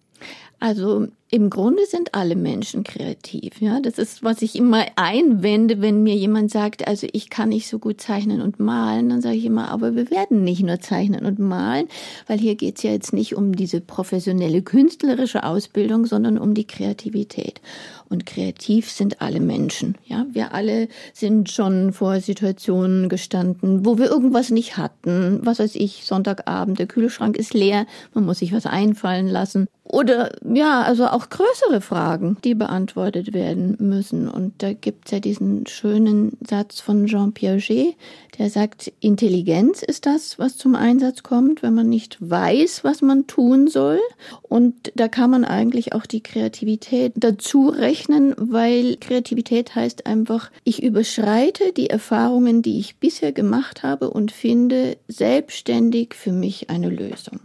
Also 0.61 1.09
im 1.35 1.49
Grunde 1.49 1.87
sind 1.87 2.15
alle 2.15 2.37
Menschen 2.37 2.85
kreativ. 2.85 3.59
Ja, 3.63 3.81
das 3.81 3.97
ist, 3.97 4.23
was 4.23 4.43
ich 4.43 4.55
immer 4.55 4.85
einwende, 4.97 5.81
wenn 5.81 6.03
mir 6.03 6.15
jemand 6.15 6.51
sagt, 6.51 6.87
also 6.87 7.07
ich 7.11 7.31
kann 7.31 7.49
nicht 7.49 7.69
so 7.69 7.79
gut 7.79 8.03
zeichnen 8.03 8.43
und 8.43 8.61
malen, 8.61 9.09
dann 9.09 9.23
sage 9.23 9.37
ich 9.37 9.47
immer, 9.47 9.71
aber 9.71 9.97
wir 9.97 10.11
werden 10.11 10.45
nicht 10.45 10.63
nur 10.63 10.79
zeichnen 10.81 11.25
und 11.25 11.39
malen, 11.39 11.89
weil 12.27 12.39
hier 12.39 12.55
geht's 12.55 12.83
ja 12.83 12.91
jetzt 12.91 13.15
nicht 13.15 13.35
um 13.35 13.57
diese 13.57 13.81
professionelle 13.81 14.61
künstlerische 14.61 15.45
Ausbildung, 15.45 16.05
sondern 16.05 16.37
um 16.37 16.53
die 16.53 16.67
Kreativität. 16.67 17.63
Und 18.11 18.27
kreativ 18.27 18.91
sind 18.91 19.23
alle 19.23 19.41
Menschen. 19.41 19.97
Ja, 20.05 20.27
wir 20.33 20.53
alle 20.53 20.89
sind 21.15 21.51
schon 21.51 21.95
vor 21.95 22.21
Situationen 22.21 23.09
gestanden, 23.09 23.87
wo 23.87 23.97
wir 23.97 24.11
irgendwas 24.11 24.51
nicht 24.51 24.77
hatten. 24.77 25.41
Was 25.43 25.61
weiß 25.61 25.77
ich, 25.77 26.05
Sonntagabend, 26.05 26.79
der 26.79 26.87
Kühlschrank 26.87 27.39
ist 27.39 27.55
leer, 27.55 27.87
man 28.13 28.27
muss 28.27 28.41
sich 28.41 28.53
was 28.53 28.67
einfallen 28.67 29.29
lassen. 29.29 29.67
Oder 29.85 30.33
Ja, 30.45 30.83
also 30.83 31.07
auch 31.07 31.22
größere 31.31 31.81
Fragen, 31.81 32.37
die 32.45 32.55
beantwortet 32.55 33.33
werden 33.33 33.77
müssen. 33.81 34.29
Und 34.29 34.63
da 34.63 34.73
gibt 34.73 35.07
es 35.07 35.13
ja 35.13 35.21
diesen 35.21 35.67
schönen 35.67 36.39
Satz 36.47 36.81
von 36.81 37.07
Jean 37.07 37.33
Piaget, 37.33 37.97
der 38.39 38.51
sagt, 38.51 38.93
Intelligenz 39.01 39.83
ist 39.83 40.07
das, 40.07 40.39
was 40.39 40.57
zum 40.57 40.75
Einsatz 40.75 41.23
kommt, 41.23 41.63
wenn 41.63 41.75
man 41.75 41.89
nicht 41.89 42.17
weiß, 42.21 42.85
was 42.85 43.03
man 43.03 43.27
tun 43.27 43.69
soll. 43.69 43.99
Und 44.43 44.93
da 44.95 45.09
kann 45.09 45.31
man 45.31 45.45
eigentlich 45.45 45.93
auch 45.93 46.07
die 46.07 46.23
Kreativität 46.23 47.13
dazu 47.17 47.69
rechnen, 47.69 48.35
weil 48.39 48.97
Kreativität 48.97 49.75
heißt 49.75 50.07
einfach, 50.07 50.51
ich 50.65 50.83
überschreite 50.83 51.73
die 51.73 51.91
Erfahrungen, 51.91 52.63
die 52.63 52.79
ich 52.79 52.97
bisher 52.97 53.33
gemacht 53.33 53.83
habe 53.83 54.11
und 54.11 54.33
finde 54.33 54.97
selbstständig 55.09 56.15
für 56.15 56.33
mich 56.33 56.71
eine 56.71 56.89
Lösung. 56.89 57.41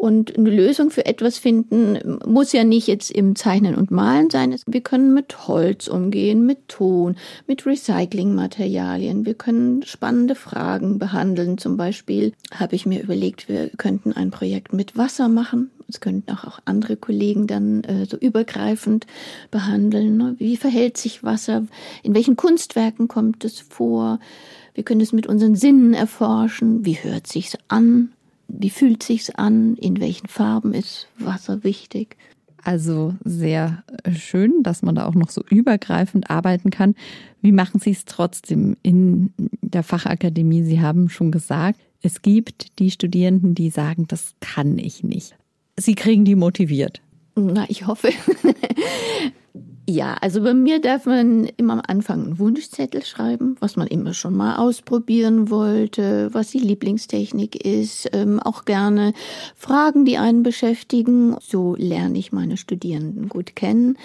Und 0.00 0.38
eine 0.38 0.48
Lösung 0.48 0.88
für 0.88 1.04
etwas 1.04 1.36
finden 1.36 2.18
muss 2.24 2.54
ja 2.54 2.64
nicht 2.64 2.86
jetzt 2.86 3.10
im 3.10 3.36
Zeichnen 3.36 3.74
und 3.74 3.90
Malen 3.90 4.30
sein. 4.30 4.56
Wir 4.66 4.80
können 4.80 5.12
mit 5.12 5.46
Holz 5.46 5.88
umgehen, 5.88 6.46
mit 6.46 6.68
Ton, 6.68 7.16
mit 7.46 7.66
Recyclingmaterialien. 7.66 9.26
Wir 9.26 9.34
können 9.34 9.82
spannende 9.82 10.36
Fragen 10.36 10.98
behandeln. 10.98 11.58
Zum 11.58 11.76
Beispiel 11.76 12.32
habe 12.50 12.76
ich 12.76 12.86
mir 12.86 13.02
überlegt, 13.02 13.50
wir 13.50 13.68
könnten 13.76 14.14
ein 14.14 14.30
Projekt 14.30 14.72
mit 14.72 14.96
Wasser 14.96 15.28
machen. 15.28 15.70
Das 15.86 16.00
könnten 16.00 16.32
auch, 16.32 16.44
auch 16.44 16.60
andere 16.64 16.96
Kollegen 16.96 17.46
dann 17.46 17.84
äh, 17.84 18.06
so 18.06 18.16
übergreifend 18.16 19.06
behandeln. 19.50 20.16
Ne? 20.16 20.34
Wie 20.38 20.56
verhält 20.56 20.96
sich 20.96 21.24
Wasser? 21.24 21.66
In 22.02 22.14
welchen 22.14 22.36
Kunstwerken 22.36 23.06
kommt 23.06 23.44
es 23.44 23.60
vor? 23.60 24.18
Wir 24.72 24.82
können 24.82 25.02
es 25.02 25.12
mit 25.12 25.26
unseren 25.26 25.56
Sinnen 25.56 25.92
erforschen. 25.92 26.86
Wie 26.86 26.94
hört 26.94 27.26
sich's 27.26 27.58
an? 27.68 28.12
Wie 28.58 28.70
fühlt 28.70 29.02
sich's 29.02 29.30
an? 29.30 29.76
In 29.76 30.00
welchen 30.00 30.28
Farben 30.28 30.74
ist 30.74 31.08
Wasser 31.18 31.64
wichtig? 31.64 32.16
Also 32.62 33.14
sehr 33.24 33.82
äh, 34.04 34.12
schön, 34.12 34.62
dass 34.62 34.82
man 34.82 34.94
da 34.94 35.06
auch 35.06 35.14
noch 35.14 35.30
so 35.30 35.42
übergreifend 35.48 36.30
arbeiten 36.30 36.70
kann. 36.70 36.94
Wie 37.40 37.52
machen 37.52 37.80
Sie 37.80 37.90
es 37.90 38.04
trotzdem 38.04 38.76
in 38.82 39.32
der 39.62 39.82
Fachakademie? 39.82 40.62
Sie 40.62 40.80
haben 40.80 41.08
schon 41.08 41.30
gesagt, 41.30 41.80
es 42.02 42.22
gibt 42.22 42.78
die 42.78 42.90
Studierenden, 42.90 43.54
die 43.54 43.70
sagen, 43.70 44.06
das 44.08 44.34
kann 44.40 44.78
ich 44.78 45.02
nicht. 45.02 45.36
Sie 45.78 45.94
kriegen 45.94 46.24
die 46.24 46.34
motiviert. 46.34 47.00
Na, 47.36 47.64
ich 47.68 47.86
hoffe. 47.86 48.10
Ja, 49.90 50.14
also 50.20 50.40
bei 50.40 50.54
mir 50.54 50.80
darf 50.80 51.06
man 51.06 51.46
immer 51.56 51.72
am 51.72 51.82
Anfang 51.84 52.22
einen 52.22 52.38
Wunschzettel 52.38 53.04
schreiben, 53.04 53.56
was 53.58 53.74
man 53.74 53.88
immer 53.88 54.14
schon 54.14 54.36
mal 54.36 54.54
ausprobieren 54.54 55.50
wollte, 55.50 56.32
was 56.32 56.52
die 56.52 56.60
Lieblingstechnik 56.60 57.56
ist, 57.64 58.08
ähm, 58.12 58.38
auch 58.38 58.66
gerne 58.66 59.14
Fragen, 59.56 60.04
die 60.04 60.16
einen 60.16 60.44
beschäftigen. 60.44 61.34
So 61.40 61.74
lerne 61.76 62.18
ich 62.18 62.30
meine 62.30 62.56
Studierenden 62.56 63.28
gut 63.28 63.56
kennen. 63.56 63.98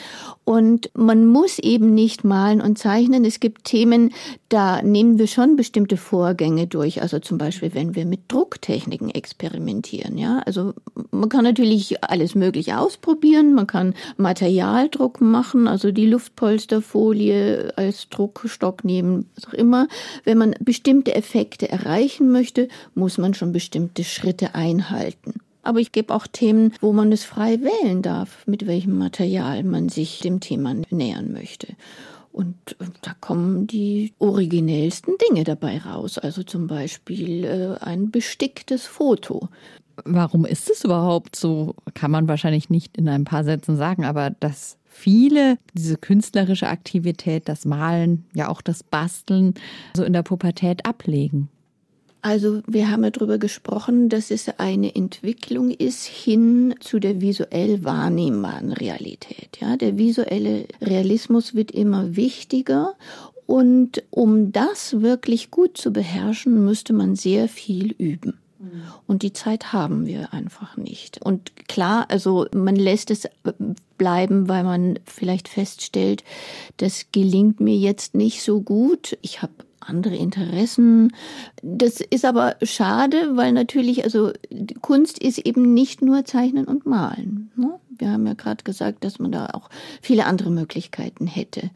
Und 0.43 0.89
man 0.95 1.27
muss 1.27 1.59
eben 1.59 1.93
nicht 1.93 2.23
malen 2.23 2.61
und 2.61 2.79
zeichnen. 2.79 3.23
Es 3.23 3.39
gibt 3.39 3.65
Themen, 3.65 4.11
da 4.49 4.81
nehmen 4.81 5.19
wir 5.19 5.27
schon 5.27 5.55
bestimmte 5.55 5.97
Vorgänge 5.97 6.65
durch. 6.65 7.03
Also 7.03 7.19
zum 7.19 7.37
Beispiel, 7.37 7.75
wenn 7.75 7.93
wir 7.93 8.07
mit 8.07 8.21
Drucktechniken 8.29 9.11
experimentieren. 9.11 10.17
Ja, 10.17 10.39
also 10.47 10.73
man 11.11 11.29
kann 11.29 11.43
natürlich 11.43 12.03
alles 12.03 12.33
Mögliche 12.33 12.79
ausprobieren. 12.79 13.53
Man 13.53 13.67
kann 13.67 13.93
Materialdruck 14.17 15.21
machen 15.21 15.67
also 15.75 15.91
die 15.91 16.07
Luftpolsterfolie 16.07 17.73
als 17.75 18.07
Druckstock 18.07 18.85
nehmen, 18.85 19.25
was 19.35 19.49
auch 19.49 19.53
immer. 19.53 19.89
Wenn 20.23 20.37
man 20.37 20.55
bestimmte 20.61 21.13
Effekte 21.13 21.67
erreichen 21.67 22.31
möchte, 22.31 22.69
muss 22.93 23.17
man 23.17 23.33
schon 23.33 23.51
bestimmte 23.51 24.05
Schritte 24.05 24.55
einhalten. 24.55 25.33
Aber 25.63 25.79
ich 25.79 25.91
gebe 25.91 26.13
auch 26.13 26.27
Themen, 26.27 26.71
wo 26.79 26.93
man 26.93 27.11
es 27.11 27.25
frei 27.25 27.59
wählen 27.59 28.01
darf, 28.01 28.47
mit 28.47 28.67
welchem 28.67 28.97
Material 28.97 29.63
man 29.63 29.89
sich 29.89 30.19
dem 30.19 30.39
Thema 30.39 30.75
nähern 30.91 31.33
möchte. 31.33 31.67
Und 32.31 32.55
da 33.01 33.13
kommen 33.19 33.67
die 33.67 34.13
originellsten 34.19 35.15
Dinge 35.27 35.43
dabei 35.43 35.79
raus. 35.79 36.17
Also 36.17 36.43
zum 36.43 36.67
Beispiel 36.67 37.43
äh, 37.43 37.83
ein 37.83 38.11
besticktes 38.11 38.85
Foto. 38.85 39.49
Warum 40.05 40.45
ist 40.45 40.69
es 40.69 40.85
überhaupt 40.85 41.35
so? 41.35 41.75
Kann 41.95 42.11
man 42.11 42.29
wahrscheinlich 42.29 42.69
nicht 42.69 42.95
in 42.95 43.09
ein 43.09 43.25
paar 43.25 43.43
Sätzen 43.43 43.75
sagen, 43.75 44.05
aber 44.05 44.29
das 44.29 44.77
viele 44.95 45.57
diese 45.73 45.97
künstlerische 45.97 46.67
Aktivität, 46.67 47.49
das 47.49 47.65
Malen, 47.65 48.25
ja 48.33 48.49
auch 48.49 48.61
das 48.61 48.81
Basteln, 48.81 49.53
so 49.95 50.03
in 50.03 50.13
der 50.13 50.23
Pubertät 50.23 50.85
ablegen? 50.85 51.49
Also 52.21 52.63
wir 52.65 52.89
haben 52.89 53.03
ja 53.03 53.11
darüber 53.11 53.37
gesprochen, 53.37 54.09
dass 54.09 54.31
es 54.31 54.49
eine 54.57 54.95
Entwicklung 54.95 55.69
ist 55.69 56.05
hin 56.05 56.73
zu 56.79 56.99
der 56.99 57.21
visuell 57.21 57.83
wahrnehmbaren 57.83 58.71
Realität. 58.71 59.59
Ja, 59.61 59.77
der 59.77 59.97
visuelle 59.97 60.65
Realismus 60.81 61.53
wird 61.53 61.71
immer 61.71 62.15
wichtiger 62.15 62.95
und 63.45 64.01
um 64.09 64.51
das 64.51 65.01
wirklich 65.01 65.51
gut 65.51 65.77
zu 65.77 65.91
beherrschen, 65.91 66.65
müsste 66.65 66.93
man 66.93 67.15
sehr 67.15 67.47
viel 67.47 67.91
üben. 67.91 68.39
Und 69.05 69.21
die 69.21 69.33
Zeit 69.33 69.73
haben 69.73 70.05
wir 70.05 70.33
einfach 70.33 70.77
nicht. 70.77 71.21
Und 71.21 71.67
klar, 71.67 72.05
also 72.09 72.47
man 72.53 72.75
lässt 72.75 73.11
es 73.11 73.27
bleiben, 73.97 74.47
weil 74.47 74.63
man 74.63 74.99
vielleicht 75.05 75.47
feststellt, 75.47 76.23
das 76.77 77.07
gelingt 77.11 77.59
mir 77.59 77.75
jetzt 77.75 78.15
nicht 78.15 78.43
so 78.43 78.61
gut. 78.61 79.17
Ich 79.21 79.41
habe 79.41 79.53
andere 79.79 80.15
Interessen. 80.15 81.13
Das 81.61 82.01
ist 82.01 82.25
aber 82.25 82.55
schade, 82.63 83.35
weil 83.35 83.51
natürlich, 83.51 84.03
also 84.03 84.31
Kunst 84.81 85.19
ist 85.19 85.39
eben 85.39 85.73
nicht 85.73 86.01
nur 86.01 86.25
Zeichnen 86.25 86.65
und 86.65 86.85
Malen. 86.85 87.51
Ne? 87.55 87.79
Wir 87.97 88.11
haben 88.11 88.25
ja 88.25 88.33
gerade 88.33 88.63
gesagt, 88.63 89.03
dass 89.03 89.19
man 89.19 89.31
da 89.31 89.47
auch 89.47 89.69
viele 90.01 90.25
andere 90.25 90.49
Möglichkeiten 90.49 91.27
hätte. 91.27 91.69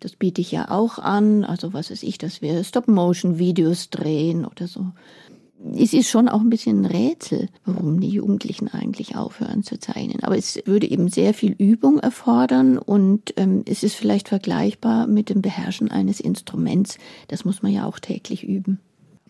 Das 0.00 0.14
biete 0.14 0.40
ich 0.40 0.52
ja 0.52 0.70
auch 0.70 0.98
an. 0.98 1.44
Also 1.44 1.72
was 1.72 1.90
weiß 1.90 2.02
ich, 2.04 2.18
dass 2.18 2.40
wir 2.42 2.62
Stop-Motion-Videos 2.62 3.90
drehen 3.90 4.44
oder 4.44 4.68
so 4.68 4.86
es 5.76 5.92
ist 5.92 6.08
schon 6.08 6.28
auch 6.28 6.40
ein 6.40 6.50
bisschen 6.50 6.82
ein 6.82 6.86
Rätsel, 6.86 7.48
warum 7.64 8.00
die 8.00 8.08
Jugendlichen 8.08 8.68
eigentlich 8.68 9.16
aufhören 9.16 9.62
zu 9.62 9.78
zeichnen. 9.78 10.22
Aber 10.22 10.36
es 10.36 10.60
würde 10.66 10.88
eben 10.88 11.08
sehr 11.08 11.34
viel 11.34 11.52
Übung 11.52 11.98
erfordern 11.98 12.78
und 12.78 13.34
ähm, 13.36 13.64
es 13.66 13.82
ist 13.82 13.96
vielleicht 13.96 14.28
vergleichbar 14.28 15.06
mit 15.06 15.30
dem 15.30 15.42
Beherrschen 15.42 15.90
eines 15.90 16.20
Instruments. 16.20 16.98
Das 17.26 17.44
muss 17.44 17.62
man 17.62 17.72
ja 17.72 17.86
auch 17.86 17.98
täglich 17.98 18.44
üben. 18.44 18.78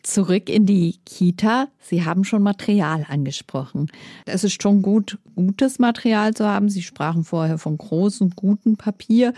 Zurück 0.02 0.48
in 0.48 0.64
die 0.64 0.96
Kita. 1.04 1.68
Sie 1.80 2.04
haben 2.04 2.24
schon 2.24 2.42
Material 2.42 3.04
angesprochen. 3.08 3.90
Es 4.26 4.44
ist 4.44 4.62
schon 4.62 4.82
gut, 4.82 5.18
gutes 5.34 5.78
Material 5.78 6.34
zu 6.34 6.46
haben. 6.46 6.68
Sie 6.68 6.82
sprachen 6.82 7.24
vorher 7.24 7.58
von 7.58 7.76
großem, 7.76 8.30
guten 8.36 8.76
Papier. 8.76 9.32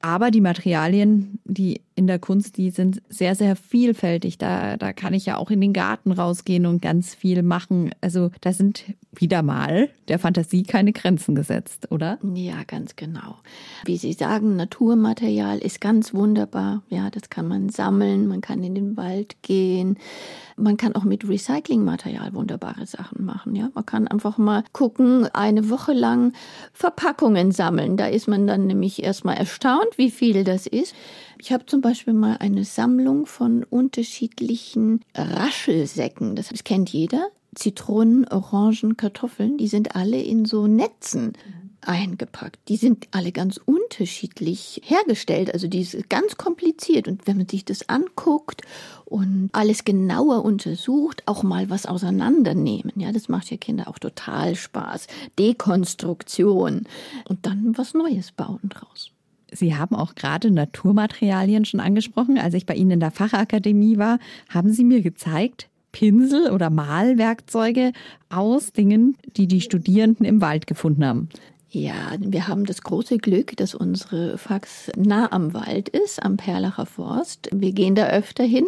Aber 0.00 0.30
die 0.30 0.40
Materialien, 0.40 1.38
die 1.44 1.80
in 1.94 2.06
der 2.06 2.18
Kunst, 2.18 2.56
die 2.56 2.70
sind 2.70 3.02
sehr, 3.08 3.34
sehr 3.34 3.56
vielfältig. 3.56 4.38
Da, 4.38 4.76
da 4.76 4.92
kann 4.92 5.14
ich 5.14 5.26
ja 5.26 5.36
auch 5.36 5.50
in 5.50 5.60
den 5.60 5.72
Garten 5.72 6.12
rausgehen 6.12 6.66
und 6.66 6.80
ganz 6.80 7.14
viel 7.14 7.42
machen. 7.42 7.90
Also 8.00 8.30
da 8.40 8.52
sind 8.52 8.84
wieder 9.14 9.42
mal 9.42 9.90
der 10.08 10.18
Fantasie 10.18 10.62
keine 10.62 10.92
Grenzen 10.92 11.34
gesetzt, 11.34 11.88
oder? 11.90 12.18
Ja, 12.34 12.62
ganz 12.66 12.96
genau. 12.96 13.36
Wie 13.84 13.98
Sie 13.98 14.14
sagen, 14.14 14.56
Naturmaterial 14.56 15.58
ist 15.58 15.80
ganz 15.80 16.14
wunderbar. 16.14 16.82
Ja, 16.88 17.10
das 17.10 17.28
kann 17.28 17.46
man 17.46 17.68
sammeln, 17.68 18.26
man 18.26 18.40
kann 18.40 18.62
in 18.62 18.74
den 18.74 18.96
Wald 18.96 19.36
gehen. 19.42 19.98
Man 20.56 20.76
kann 20.76 20.94
auch 20.94 21.04
mit 21.04 21.28
Recyclingmaterial 21.28 22.34
wunderbare 22.34 22.86
Sachen 22.86 23.24
machen. 23.24 23.54
Ja, 23.54 23.70
man 23.74 23.84
kann 23.84 24.08
einfach 24.08 24.38
mal 24.38 24.64
gucken, 24.72 25.26
eine 25.34 25.68
Woche 25.68 25.92
lang 25.92 26.32
Verpackungen 26.72 27.52
sammeln. 27.52 27.96
Da 27.96 28.06
ist 28.06 28.28
man 28.28 28.46
dann 28.46 28.66
nämlich 28.66 29.02
erstmal 29.02 29.36
erstaunt, 29.36 29.96
wie 29.96 30.10
viel 30.10 30.44
das 30.44 30.66
ist. 30.66 30.94
Ich 31.38 31.52
habe 31.52 31.66
zum 31.66 31.80
Beispiel 31.82 32.14
mal 32.14 32.36
eine 32.38 32.64
Sammlung 32.64 33.26
von 33.26 33.64
unterschiedlichen 33.64 35.00
Raschelsäcken. 35.14 36.36
Das 36.36 36.50
kennt 36.64 36.90
jeder. 36.90 37.28
Zitronen, 37.54 38.26
Orangen, 38.28 38.96
Kartoffeln, 38.96 39.58
die 39.58 39.68
sind 39.68 39.94
alle 39.94 40.20
in 40.20 40.46
so 40.46 40.66
Netzen 40.66 41.34
eingepackt. 41.82 42.60
Die 42.68 42.76
sind 42.76 43.08
alle 43.10 43.32
ganz 43.32 43.58
unterschiedlich 43.58 44.80
hergestellt. 44.84 45.52
Also 45.52 45.68
die 45.68 45.80
ist 45.80 46.08
ganz 46.08 46.36
kompliziert. 46.36 47.08
Und 47.08 47.26
wenn 47.26 47.36
man 47.36 47.48
sich 47.48 47.64
das 47.64 47.88
anguckt 47.88 48.62
und 49.04 49.50
alles 49.52 49.84
genauer 49.84 50.44
untersucht, 50.44 51.22
auch 51.26 51.42
mal 51.42 51.70
was 51.70 51.86
auseinandernehmen. 51.86 52.92
Ja, 52.96 53.12
das 53.12 53.28
macht 53.28 53.50
ja 53.50 53.56
Kinder 53.56 53.88
auch 53.88 53.98
total 53.98 54.54
Spaß. 54.54 55.06
Dekonstruktion 55.38 56.86
und 57.28 57.46
dann 57.46 57.76
was 57.76 57.94
Neues 57.94 58.32
bauen 58.32 58.68
draus. 58.68 59.11
Sie 59.52 59.76
haben 59.76 59.94
auch 59.94 60.14
gerade 60.14 60.50
Naturmaterialien 60.50 61.64
schon 61.64 61.80
angesprochen. 61.80 62.38
Als 62.38 62.54
ich 62.54 62.66
bei 62.66 62.74
Ihnen 62.74 62.92
in 62.92 63.00
der 63.00 63.10
Fachakademie 63.10 63.98
war, 63.98 64.18
haben 64.48 64.72
Sie 64.72 64.84
mir 64.84 65.02
gezeigt, 65.02 65.68
Pinsel 65.92 66.50
oder 66.50 66.70
Malwerkzeuge 66.70 67.92
aus 68.30 68.72
Dingen, 68.72 69.16
die 69.36 69.46
die 69.46 69.60
Studierenden 69.60 70.24
im 70.24 70.40
Wald 70.40 70.66
gefunden 70.66 71.04
haben. 71.04 71.28
Ja, 71.74 72.16
wir 72.18 72.48
haben 72.48 72.66
das 72.66 72.82
große 72.82 73.16
Glück, 73.16 73.56
dass 73.56 73.74
unsere 73.74 74.36
Fax 74.36 74.90
nah 74.94 75.32
am 75.32 75.54
Wald 75.54 75.88
ist, 75.88 76.22
am 76.22 76.36
Perlacher 76.36 76.84
Forst. 76.84 77.48
Wir 77.50 77.72
gehen 77.72 77.94
da 77.94 78.08
öfter 78.08 78.44
hin. 78.44 78.66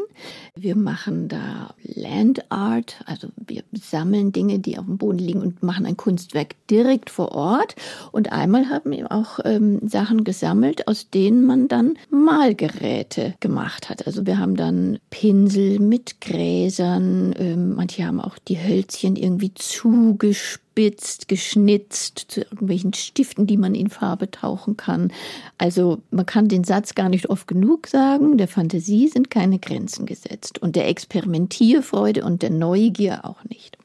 Wir 0.54 0.74
machen 0.74 1.28
da 1.28 1.74
Land 1.82 2.50
Art, 2.50 3.02
also 3.04 3.28
wir 3.36 3.62
sammeln 3.72 4.32
Dinge, 4.32 4.58
die 4.58 4.78
auf 4.78 4.86
dem 4.86 4.96
Boden 4.96 5.18
liegen 5.18 5.42
und 5.42 5.62
machen 5.62 5.84
ein 5.84 5.98
Kunstwerk 5.98 6.54
direkt 6.70 7.10
vor 7.10 7.32
Ort. 7.32 7.76
Und 8.10 8.32
einmal 8.32 8.70
haben 8.70 8.90
wir 8.90 9.12
auch 9.12 9.38
ähm, 9.44 9.86
Sachen 9.86 10.24
gesammelt, 10.24 10.88
aus 10.88 11.10
denen 11.10 11.44
man 11.44 11.68
dann 11.68 11.98
Malgeräte 12.08 13.34
gemacht 13.38 13.90
hat. 13.90 14.06
Also 14.06 14.24
wir 14.24 14.38
haben 14.38 14.56
dann 14.56 14.98
Pinsel 15.10 15.78
mit 15.78 16.22
Gräsern, 16.22 17.34
ähm, 17.38 17.74
manche 17.74 18.06
haben 18.06 18.22
auch 18.22 18.38
die 18.38 18.58
Hölzchen 18.58 19.16
irgendwie 19.16 19.52
zugespielt 19.52 20.63
gespitzt, 20.74 21.28
geschnitzt 21.28 22.26
zu 22.28 22.40
irgendwelchen 22.40 22.92
Stiften, 22.94 23.46
die 23.46 23.56
man 23.56 23.74
in 23.74 23.90
Farbe 23.90 24.30
tauchen 24.30 24.76
kann. 24.76 25.12
Also 25.56 26.02
man 26.10 26.26
kann 26.26 26.48
den 26.48 26.64
Satz 26.64 26.94
gar 26.94 27.08
nicht 27.08 27.30
oft 27.30 27.46
genug 27.46 27.86
sagen, 27.86 28.38
der 28.38 28.48
Fantasie 28.48 29.08
sind 29.08 29.30
keine 29.30 29.58
Grenzen 29.58 30.06
gesetzt 30.06 30.60
und 30.60 30.76
der 30.76 30.88
Experimentierfreude 30.88 32.24
und 32.24 32.42
der 32.42 32.50
Neugier 32.50 33.24
auch 33.24 33.44
nicht. 33.44 33.78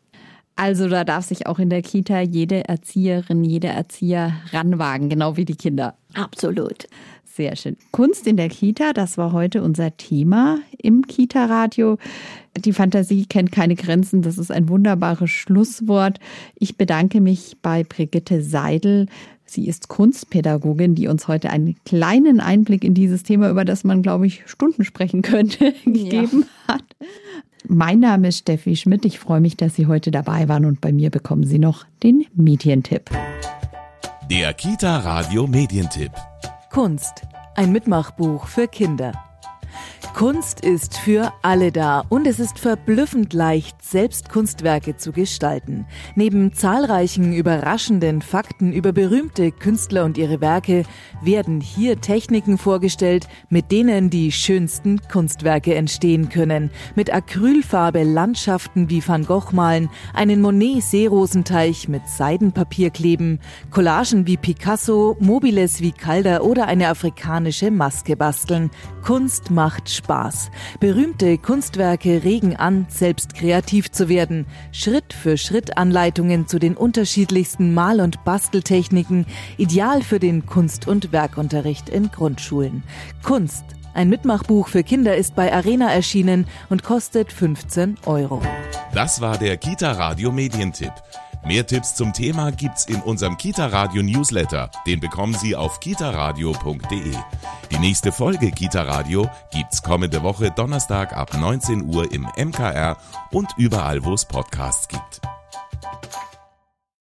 Also 0.55 0.89
da 0.89 1.03
darf 1.03 1.25
sich 1.25 1.47
auch 1.47 1.59
in 1.59 1.69
der 1.69 1.81
Kita 1.81 2.19
jede 2.19 2.67
Erzieherin, 2.67 3.43
jeder 3.43 3.69
Erzieher 3.69 4.33
ranwagen, 4.51 5.09
genau 5.09 5.37
wie 5.37 5.45
die 5.45 5.55
Kinder. 5.55 5.95
Absolut. 6.15 6.87
Sehr 7.31 7.55
schön. 7.55 7.77
Kunst 7.91 8.27
in 8.27 8.37
der 8.37 8.49
Kita, 8.49 8.91
das 8.91 9.17
war 9.17 9.31
heute 9.31 9.61
unser 9.61 9.95
Thema 9.95 10.59
im 10.77 11.05
Kita-Radio. 11.05 11.97
Die 12.57 12.73
Fantasie 12.73 13.25
kennt 13.27 13.51
keine 13.51 13.75
Grenzen. 13.75 14.21
Das 14.21 14.37
ist 14.37 14.51
ein 14.51 14.67
wunderbares 14.67 15.29
Schlusswort. 15.29 16.19
Ich 16.55 16.75
bedanke 16.75 17.21
mich 17.21 17.57
bei 17.61 17.83
Brigitte 17.83 18.41
Seidel. 18.41 19.05
Sie 19.45 19.67
ist 19.67 19.87
Kunstpädagogin, 19.87 20.95
die 20.95 21.07
uns 21.07 21.27
heute 21.27 21.49
einen 21.49 21.75
kleinen 21.85 22.39
Einblick 22.39 22.83
in 22.83 22.93
dieses 22.93 23.23
Thema, 23.23 23.49
über 23.49 23.63
das 23.63 23.83
man, 23.83 24.01
glaube 24.01 24.27
ich, 24.27 24.43
Stunden 24.47 24.83
sprechen 24.83 25.21
könnte, 25.21 25.73
gegeben 25.85 26.45
ja. 26.67 26.73
hat. 26.75 26.83
Mein 27.67 27.99
Name 27.99 28.29
ist 28.29 28.39
Steffi 28.39 28.75
Schmidt. 28.75 29.05
Ich 29.05 29.19
freue 29.19 29.41
mich, 29.41 29.55
dass 29.55 29.75
Sie 29.75 29.85
heute 29.85 30.11
dabei 30.11 30.47
waren 30.49 30.65
und 30.65 30.81
bei 30.81 30.91
mir 30.91 31.09
bekommen 31.09 31.43
Sie 31.43 31.59
noch 31.59 31.85
den 32.03 32.25
Medientipp. 32.33 33.09
Der 34.29 34.53
Kita 34.53 34.97
Radio 34.99 35.47
Medientipp. 35.47 36.11
Kunst, 36.79 37.23
ein 37.55 37.73
Mitmachbuch 37.73 38.47
für 38.47 38.69
Kinder. 38.69 39.11
Kunst 40.19 40.59
ist 40.59 40.97
für 40.97 41.31
alle 41.43 41.71
da 41.71 42.03
und 42.09 42.27
es 42.27 42.41
ist 42.41 42.59
verblüffend 42.59 43.31
leicht, 43.31 43.81
selbst 43.81 44.27
Kunstwerke 44.27 44.97
zu 44.97 45.13
gestalten. 45.13 45.85
Neben 46.15 46.53
zahlreichen 46.53 47.31
überraschenden 47.31 48.21
Fakten 48.21 48.73
über 48.73 48.91
berühmte 48.91 49.53
Künstler 49.53 50.03
und 50.03 50.17
ihre 50.17 50.41
Werke 50.41 50.83
werden 51.21 51.61
hier 51.61 52.01
Techniken 52.01 52.57
vorgestellt, 52.57 53.29
mit 53.49 53.71
denen 53.71 54.09
die 54.09 54.33
schönsten 54.33 54.99
Kunstwerke 55.09 55.75
entstehen 55.75 56.27
können. 56.27 56.69
Mit 56.95 57.13
Acrylfarbe 57.13 58.03
Landschaften 58.03 58.89
wie 58.89 59.07
Van 59.07 59.23
Gogh 59.25 59.53
malen, 59.53 59.89
einen 60.13 60.41
Monet 60.41 60.83
Seerosenteich 60.83 61.87
mit 61.87 62.09
Seidenpapier 62.09 62.89
kleben, 62.89 63.39
Collagen 63.71 64.27
wie 64.27 64.37
Picasso, 64.37 65.15
Mobiles 65.21 65.79
wie 65.79 65.93
Calder 65.93 66.43
oder 66.43 66.67
eine 66.67 66.89
afrikanische 66.89 67.71
Maske 67.71 68.17
basteln. 68.17 68.69
Kunst 69.01 69.49
macht 69.49 69.68
Spaß. 69.89 70.51
Berühmte 70.79 71.37
Kunstwerke 71.37 72.23
regen 72.23 72.55
an, 72.55 72.85
selbst 72.89 73.35
kreativ 73.35 73.91
zu 73.91 74.09
werden. 74.09 74.45
Schritt 74.71 75.13
für 75.13 75.37
Schritt 75.37 75.77
Anleitungen 75.77 76.47
zu 76.47 76.59
den 76.59 76.75
unterschiedlichsten 76.75 77.73
Mal- 77.73 78.01
und 78.01 78.23
Basteltechniken, 78.23 79.25
ideal 79.57 80.01
für 80.01 80.19
den 80.19 80.45
Kunst- 80.45 80.87
und 80.87 81.11
Werkunterricht 81.11 81.89
in 81.89 82.11
Grundschulen. 82.11 82.83
Kunst 83.23 83.65
ein 83.93 84.09
Mitmachbuch 84.09 84.67
für 84.67 84.83
Kinder 84.83 85.17
ist 85.17 85.35
bei 85.35 85.51
Arena 85.51 85.91
erschienen 85.91 86.47
und 86.69 86.83
kostet 86.83 87.33
15 87.33 87.97
Euro. 88.05 88.41
Das 88.93 89.19
war 89.19 89.37
der 89.37 89.57
Kita 89.57 89.91
Radio 89.93 90.31
Medientipp. 90.31 90.93
Mehr 91.45 91.65
Tipps 91.65 91.95
zum 91.95 92.13
Thema 92.13 92.51
gibt's 92.51 92.85
in 92.85 93.01
unserem 93.01 93.37
Kita 93.37 93.67
Radio 93.67 94.03
Newsletter. 94.03 94.69
Den 94.85 94.99
bekommen 94.99 95.33
Sie 95.33 95.55
auf 95.55 95.79
kitaradio.de. 95.79 97.13
Die 97.71 97.79
nächste 97.79 98.11
Folge 98.11 98.51
Kita 98.51 98.83
Radio 98.83 99.29
gibt's 99.51 99.81
kommende 99.81 100.21
Woche 100.21 100.51
Donnerstag 100.51 101.13
ab 101.15 101.33
19 101.37 101.85
Uhr 101.85 102.11
im 102.11 102.27
MKR 102.37 102.97
und 103.31 103.49
überall, 103.57 104.03
wo 104.03 104.13
es 104.13 104.25
Podcasts 104.25 104.87
gibt. 104.87 105.21